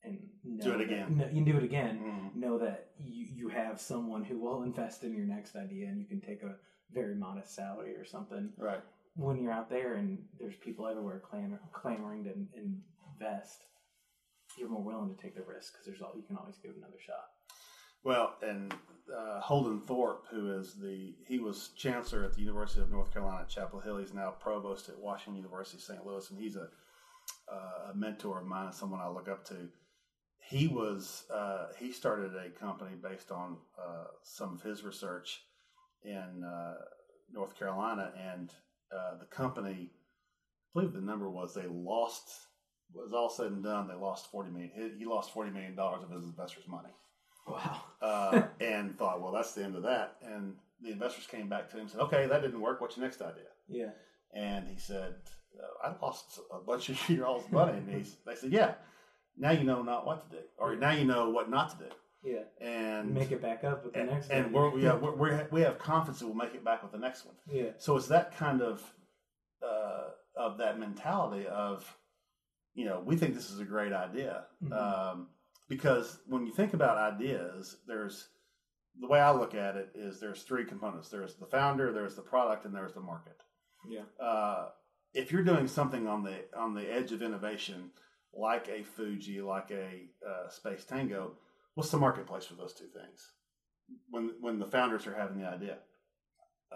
[0.03, 0.19] and
[0.61, 1.17] Do it that- again.
[1.17, 1.99] no, you can do it again.
[1.99, 2.35] Mhm.
[2.35, 6.05] Know that you, you have someone who will invest in your next idea, and you
[6.07, 6.55] can take a
[6.91, 8.81] very modest salary or something Right.
[9.15, 13.65] When you're out there and there's people everywhere clamor, clamoring to invest.
[14.57, 16.99] You're more willing to take the risk because there's all you can always give another
[17.05, 17.27] shot.
[18.03, 18.73] Well, and
[19.15, 23.41] uh, Holden Thorp, who is the he was chancellor at the University of North Carolina
[23.41, 23.97] at Chapel Hill.
[23.97, 26.05] He's now provost at Washington University, St.
[26.05, 26.69] Louis, and he's a,
[27.51, 29.69] uh, a mentor of mine, someone I look up to.
[30.39, 35.41] He was uh, he started a company based on uh, some of his research
[36.03, 36.75] in uh,
[37.31, 38.51] North Carolina, and
[38.95, 42.29] uh, the company, I believe the number was they lost
[42.93, 44.71] was all said and done, they lost forty million.
[44.73, 46.89] He, he lost forty million dollars of his investors' money
[47.47, 47.81] Wow.
[48.01, 50.15] uh, and thought, well, that's the end of that.
[50.23, 52.81] And the investors came back to him and said, okay, that didn't work.
[52.81, 53.43] What's your next idea?
[53.67, 53.89] Yeah.
[54.33, 55.15] And he said,
[55.83, 57.77] uh, I lost a bunch of your all's money.
[57.77, 58.73] And he's, they said, yeah,
[59.37, 61.91] now you know not what to do, or now you know what not to do.
[62.23, 62.43] Yeah.
[62.59, 64.73] And Make it back up with the and, next and one.
[64.73, 67.25] we're, yeah, we're, we're, we have confidence that we'll make it back with the next
[67.25, 67.35] one.
[67.51, 67.71] yeah.
[67.77, 68.81] So it's that kind of
[69.65, 71.85] uh, of that mentality of,
[72.73, 74.45] you know, we think this is a great idea.
[74.63, 74.73] Mhm.
[74.73, 75.27] Um,
[75.67, 78.29] because when you think about ideas, there's
[78.99, 81.09] the way I look at it is there's three components.
[81.09, 83.37] There's the founder, there's the product, and there's the market.
[83.87, 84.01] Yeah.
[84.25, 84.69] Uh,
[85.13, 87.91] if you're doing something on the on the edge of innovation,
[88.33, 91.33] like a Fuji, like a uh, Space Tango,
[91.79, 93.31] what's the marketplace for those two things?
[94.09, 95.77] When when the founders are having the idea,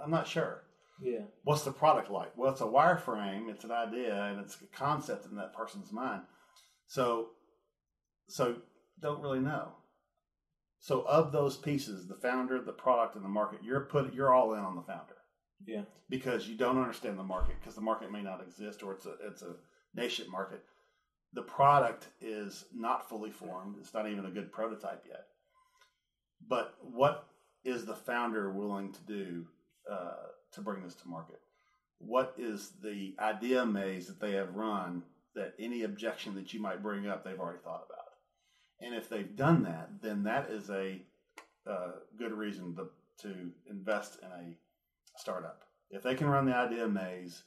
[0.02, 0.64] I'm not sure.
[1.02, 1.26] Yeah.
[1.44, 2.38] What's the product like?
[2.38, 6.22] Well, it's a wireframe, it's an idea, and it's a concept in that person's mind.
[6.88, 7.32] So,
[8.30, 8.56] so
[9.02, 9.74] don't really know.
[10.80, 14.54] So, of those pieces, the founder, the product, and the market, you're put, you're all
[14.54, 15.18] in on the founder
[15.66, 15.84] Yeah.
[16.10, 19.16] because you don't understand the market because the market may not exist or it's a
[19.28, 19.56] it's a
[19.94, 20.64] nascent market.
[21.34, 23.76] The product is not fully formed.
[23.80, 25.26] It's not even a good prototype yet.
[26.48, 27.28] But what
[27.64, 29.46] is the founder willing to do
[29.90, 31.40] uh, to bring this to market?
[32.00, 35.04] What is the idea maze that they have run
[35.36, 38.04] that any objection that you might bring up, they've already thought about?
[38.82, 41.02] And if they've done that, then that is a
[41.66, 42.88] uh, good reason to,
[43.22, 44.58] to invest in a
[45.18, 45.62] startup.
[45.90, 47.44] If they can run the idea maze,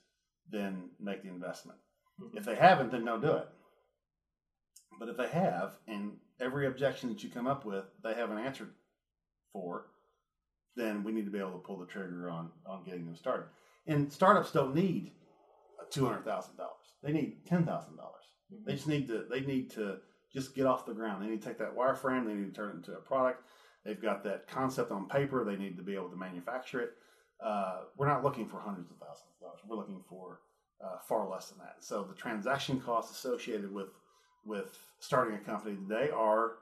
[0.51, 1.79] then make the investment.
[2.21, 2.37] Mhm.
[2.37, 3.49] If they haven't, then don't do it.
[4.99, 8.39] But if they have, and every objection that you come up with, they have an
[8.39, 8.69] answer
[9.53, 9.87] for,
[10.75, 13.47] then we need to be able to pull the trigger on on getting them started.
[13.87, 15.13] And startups don't need
[15.91, 18.25] two hundred thousand dollars; they need ten thousand dollars.
[18.65, 19.99] They just need to they need to
[20.33, 21.23] just get off the ground.
[21.23, 23.43] They need to take that wireframe, they need to turn it into a product.
[23.85, 25.45] They've got that concept on paper.
[25.45, 26.91] They need to be able to manufacture it.
[27.43, 29.61] Uh, we're not looking for hundreds of thousands of dollars.
[29.67, 30.41] We're looking for
[30.85, 31.77] uh, far less than that.
[31.81, 33.87] So the transaction costs associated with
[34.47, 36.59] with starting a company today are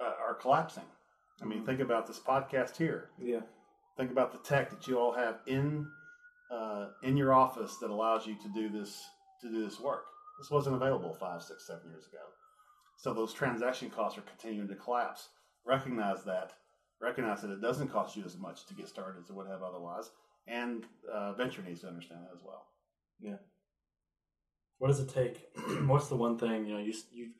[0.00, 0.84] uh, are collapsing.
[1.40, 1.66] I mean, Mhm.
[1.66, 3.10] think about this podcast here.
[3.18, 3.42] Yeah.
[3.96, 5.90] Think about the tech that you all have in
[6.50, 9.08] uh, in your office that allows you to do this
[9.40, 10.04] to do this work.
[10.38, 12.24] This wasn't available five, six, seven years ago.
[12.96, 15.30] So those transaction costs are continuing to collapse.
[15.64, 16.52] Recognize that.
[17.00, 19.62] Recognize that it doesn't cost you as much to get started as it would have
[19.62, 20.10] otherwise,
[20.46, 22.66] and uh, venture needs to understand that as well.
[24.78, 25.48] What does it take?
[25.86, 26.80] what's the one thing you know?
[26.80, 27.30] You you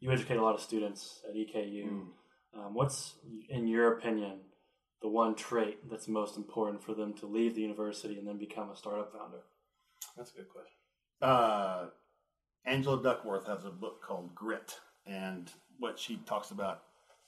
[0.00, 1.88] you educate a lot of students at EKU.
[1.88, 2.06] Mm.
[2.54, 3.14] Um, what's,
[3.48, 4.38] in your opinion,
[5.02, 8.70] the one trait that's most important for them to leave the university and then become
[8.70, 9.42] a startup founder?
[10.16, 10.76] That's a good question.
[11.20, 11.86] Uh,
[12.64, 14.74] Angela Duckworth has a book called Grit,
[15.06, 16.82] and what she talks about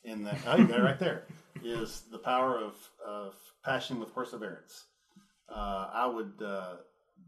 [0.04, 1.24] in that oh, you got it right there
[1.64, 2.74] is the power of,
[3.06, 3.34] of
[3.64, 4.84] passion with perseverance.
[5.48, 6.76] Uh, I would uh,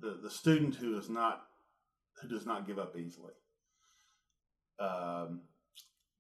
[0.01, 1.47] the the student who is not
[2.21, 3.33] who does not give up easily.
[4.79, 5.41] Um,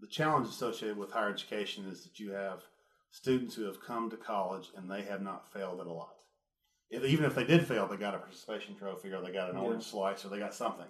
[0.00, 2.62] the challenge associated with higher education is that you have
[3.10, 6.14] students who have come to college and they have not failed at a lot.
[6.90, 9.56] if, even if they did fail, they got a participation trophy or they got an
[9.56, 9.62] Yeah.
[9.62, 10.88] orange slice or they got something.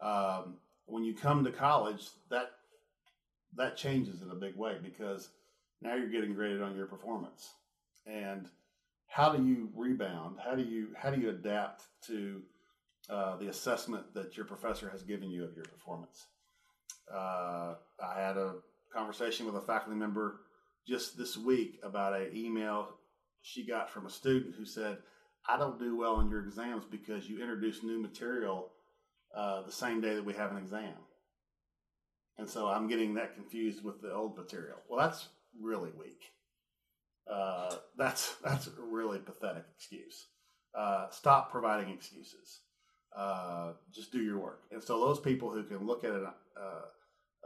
[0.00, 2.50] Um, when you come to college, that
[3.54, 5.28] that changes in a big way because
[5.80, 7.52] now you're getting graded on your performance.
[8.06, 8.48] And
[9.06, 10.38] how do you rebound?
[10.42, 12.42] How do you how do you adapt to
[13.08, 16.26] uh, the assessment that your professor has given you of your performance?
[17.12, 18.56] Uh, I had a
[18.94, 20.40] conversation with a faculty member
[20.86, 22.88] just this week about an email
[23.40, 24.98] she got from a student who said,
[25.48, 28.72] "I don't do well in your exams because you introduce new material
[29.34, 30.94] uh, the same day that we have an exam."
[32.38, 34.78] And so I'm getting that confused with the old material.
[34.88, 35.28] Well, that's
[35.60, 36.20] really weak.
[37.30, 40.26] Uh, that's that's a really pathetic excuse.
[40.74, 42.60] Uh, stop providing excuses.
[43.16, 44.62] Uh, just do your work.
[44.70, 46.60] And so those people who can look at an uh,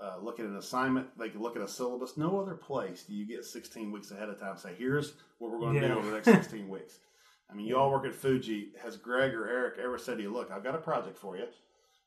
[0.00, 2.16] uh, look at an assignment, they can look at a syllabus.
[2.16, 4.58] No other place do you get 16 weeks ahead of time.
[4.58, 5.88] Say, here's what we're going to Yeah.
[5.88, 6.98] do over the next 16 weeks.
[7.50, 8.72] I mean, you all work at Fuji.
[8.82, 11.46] Has Greg or Eric ever said to you, "Look, I've got a project for you.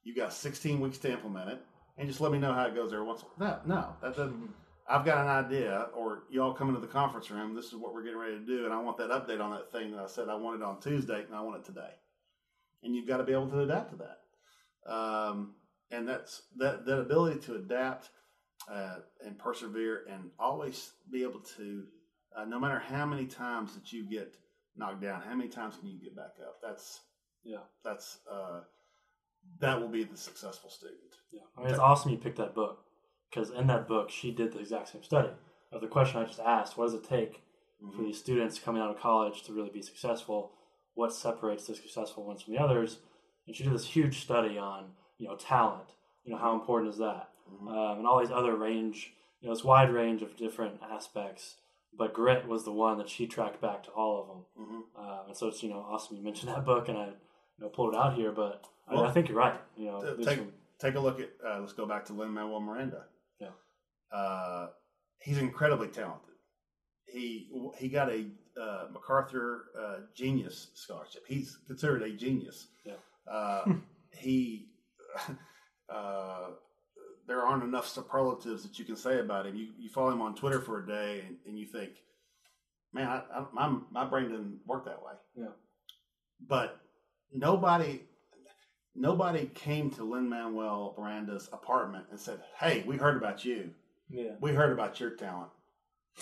[0.03, 1.61] You got 16 weeks to implement it,
[1.97, 4.53] and just let me know how it goes every once." No, no, that doesn't.
[4.87, 7.53] I've got an idea, or y'all come into the conference room.
[7.55, 9.71] This is what we're getting ready to do, and I want that update on that
[9.71, 11.91] thing that I said I wanted on Tuesday, and I want it today.
[12.83, 14.91] And you've got to be able to adapt to that.
[14.91, 15.55] Um,
[15.91, 18.09] and that's that that ability to adapt
[18.71, 21.83] uh, and persevere, and always be able to,
[22.35, 24.35] uh, no matter how many times that you get
[24.75, 26.57] knocked down, how many times can you get back up?
[26.61, 27.01] That's
[27.43, 27.63] Yeah.
[27.83, 28.61] that's uh,
[29.59, 30.99] that will be the successful student.
[31.31, 32.85] Yeah, I mean, it's awesome you picked that book
[33.29, 35.29] because in that book she did the exact same study
[35.71, 37.41] of the question I just asked: What does it take
[37.95, 40.51] for these students coming out of college to really be successful?
[40.95, 42.99] What separates the successful ones from the others?
[43.47, 44.85] And she did this huge study on
[45.17, 45.89] you know talent.
[46.23, 47.29] You know how important is that?
[47.67, 49.11] Um, and all these other range,
[49.41, 51.55] you know, this wide range of different aspects.
[51.97, 54.45] But grit was the one that she tracked back to all of them.
[54.67, 54.81] Mhm.
[54.95, 57.13] Uh, and so it's you know awesome you mentioned that book and I you
[57.59, 58.31] know pulled it out here.
[58.31, 59.59] But I, Well, I think you're right.
[59.75, 60.39] You know, take
[60.79, 63.05] take a look at uh, let's go back to Lin Manuel Miranda.
[63.39, 63.49] Yeah.
[64.11, 64.67] uh,
[65.19, 66.35] he's incredibly talented.
[67.07, 68.27] He he got a
[68.59, 71.23] uh, MacArthur uh, Genius Scholarship.
[71.27, 72.67] He's considered a genius.
[72.85, 72.93] Yeah.
[73.31, 73.73] Uh,
[74.11, 74.67] he
[75.89, 76.49] uh,
[77.27, 79.55] there aren't enough superlatives that you can say about him.
[79.55, 81.91] You you follow him on Twitter for a day and, and you think,
[82.93, 85.13] man, I, I, my my brain didn't work that way.
[85.35, 85.53] Yeah.
[86.47, 86.79] But
[87.33, 88.01] nobody
[88.95, 93.71] nobody came to Lin Manuel Miranda's apartment and said, "Hey, we heard about you.
[94.09, 94.31] Yeah.
[94.41, 95.51] We heard about your talent.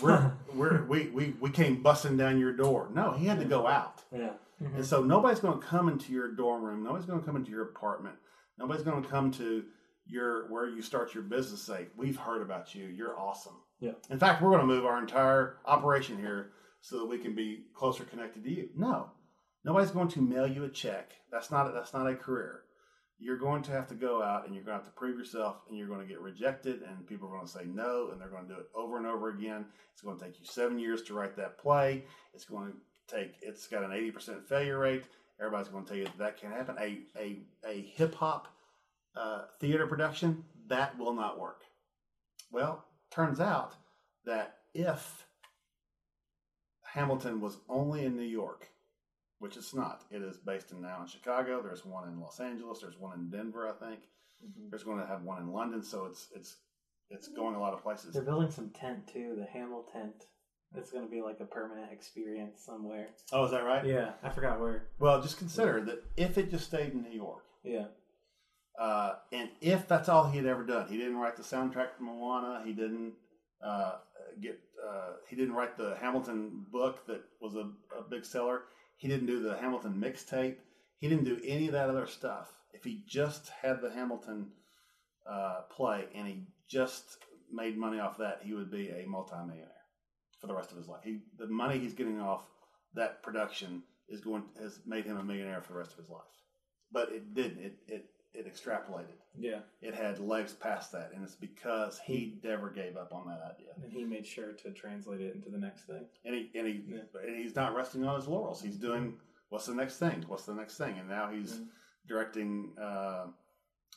[0.02, 3.68] We're we're we, we we came busting down your door." No, he had to go
[3.68, 4.32] out, yeah.
[4.62, 4.78] Mm-hmm.
[4.78, 6.84] and so nobody's going to come into your dorm room.
[6.84, 8.16] Nobody's going to come into your apartment.
[8.58, 9.64] Nobody's going to come to
[10.06, 11.62] your where you start your business.
[11.62, 12.86] Say, "We've heard about you.
[12.86, 13.92] You're awesome." Yeah.
[14.10, 17.66] In fact, we're going to move our entire operation here so that we can be
[17.76, 18.70] closer connected to you.
[18.76, 19.12] No,
[19.64, 21.12] nobody's going to mail you a check.
[21.32, 22.62] That's not that's not a career.
[23.20, 25.58] You're going to have to go out and you're going to have to prove yourself,
[25.68, 28.28] and you're going to get rejected, and people are going to say no, and they're
[28.28, 29.66] going to do it over and over again.
[29.94, 32.06] It's going to take you seven years to write that play.
[32.34, 33.36] It's going to take.
[33.42, 35.04] It's got an eighty percent failure rate.
[35.40, 36.76] Everybody's going to tell you that, that can't happen.
[36.80, 38.48] A a a hip hop
[39.16, 41.62] uh, theater production that will not work.
[42.52, 43.74] Well, turns out
[44.26, 45.26] that if
[46.84, 48.70] Hamilton was only in New York,
[49.40, 51.62] which it's not, it is based in now in Chicago.
[51.62, 52.80] There's one in Los Angeles.
[52.82, 54.00] There's one in Denver, I think.
[54.44, 54.70] Mhm.
[54.70, 55.84] There's going to have one in London.
[55.84, 56.58] So it's it's
[57.10, 58.14] it's going a lot of places.
[58.14, 60.26] They're building some tent too, the Hamel tent.
[60.76, 63.08] It's going to be like a permanent experience somewhere.
[63.32, 63.86] Oh, is that right?
[63.86, 64.88] Yeah, I forgot where.
[65.00, 67.86] Well, just consider that if it just stayed in New York, Yeah.
[68.78, 72.04] uh, and if that's all he had ever done, he didn't write the soundtrack for
[72.04, 72.64] Moana.
[72.66, 73.14] He didn't
[73.64, 74.00] uh,
[74.42, 74.60] get.
[74.86, 78.64] Uh, he didn't write the Hamilton book that was a, a big seller.
[78.98, 80.58] He didn't do the Hamilton mixtape.
[81.00, 82.52] He didn't do any of that other stuff.
[82.74, 84.48] If he just had the Hamilton
[85.30, 87.18] uh, play and he just
[87.52, 89.68] made money off that, he would be a multimillionaire
[90.40, 91.02] for the rest of his life.
[91.04, 92.44] He the money he's getting off
[92.94, 96.22] that production is going has made him a millionaire for the rest of his life.
[96.92, 97.60] But it didn't.
[97.60, 99.16] It it it extrapolated.
[99.38, 99.60] Yeah.
[99.82, 103.70] It had legs past that, and it's because he never gave up on that idea.
[103.82, 106.06] And he made sure to translate it into the next thing.
[106.26, 107.02] And he and he Yeah.
[107.26, 108.62] and he's not resting on his laurels.
[108.62, 109.20] He's doing
[109.50, 110.24] what's the next thing?
[110.28, 110.98] What's the next thing?
[111.00, 111.70] And now he's Mhm.
[112.08, 113.28] directing uh,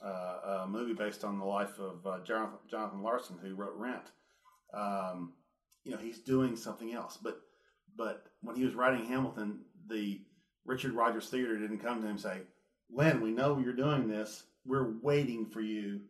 [0.03, 4.11] uh, a movie based on the life of uh, Jonathan, Jonathan Larson, who wrote Rent.
[4.73, 5.35] Um,
[5.85, 7.17] you know, he's doing something else.
[7.19, 7.43] But
[7.97, 10.25] but when he was writing Hamilton, the
[10.65, 12.43] Richard Rodgers Theater didn't come to him and say,
[12.93, 14.45] "Len, we know you're doing this.
[14.65, 16.01] We're waiting for you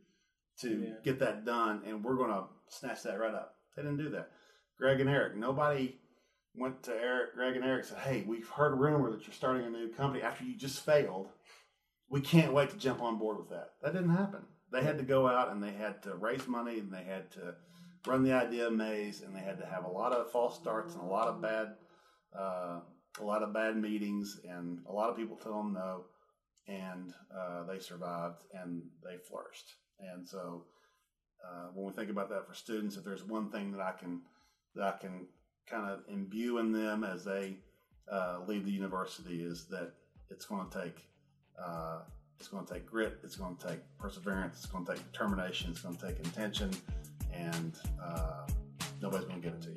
[0.60, 0.94] to Yeah.
[1.02, 4.30] get that done, and we're going to snatch that right up." They didn't do that.
[4.76, 6.00] Greg and Eric, nobody
[6.54, 9.64] went to Eric, Greg, and Eric said, "Hey, we've heard a rumor that you're starting
[9.66, 11.30] a new company after you just failed.
[12.08, 14.46] We can't wait to jump on board with that." That didn't happen.
[14.70, 17.56] They had to go out and they had to raise money and they had to
[18.06, 21.02] run the idea maze and they had to have a lot of false starts and
[21.02, 21.76] a lot of bad,
[22.32, 22.80] uh,
[23.20, 26.04] a lot of bad meetings and a lot of people told them no,
[26.68, 29.74] and uh, they survived and they flourished.
[30.00, 30.64] And so,
[31.44, 34.20] uh, when we think about that for students, if there's one thing that I can
[34.74, 35.26] that I can
[35.66, 37.56] kind of imbue in them as they
[38.10, 39.92] uh, leave the university is that
[40.30, 41.08] it's going to take
[41.62, 42.00] uh,
[42.38, 45.70] it's going to take grit, it's going to take perseverance, it's going to take determination,
[45.70, 46.70] it's going to take intention,
[47.34, 48.46] and uh,
[49.02, 49.68] nobody's going to give it to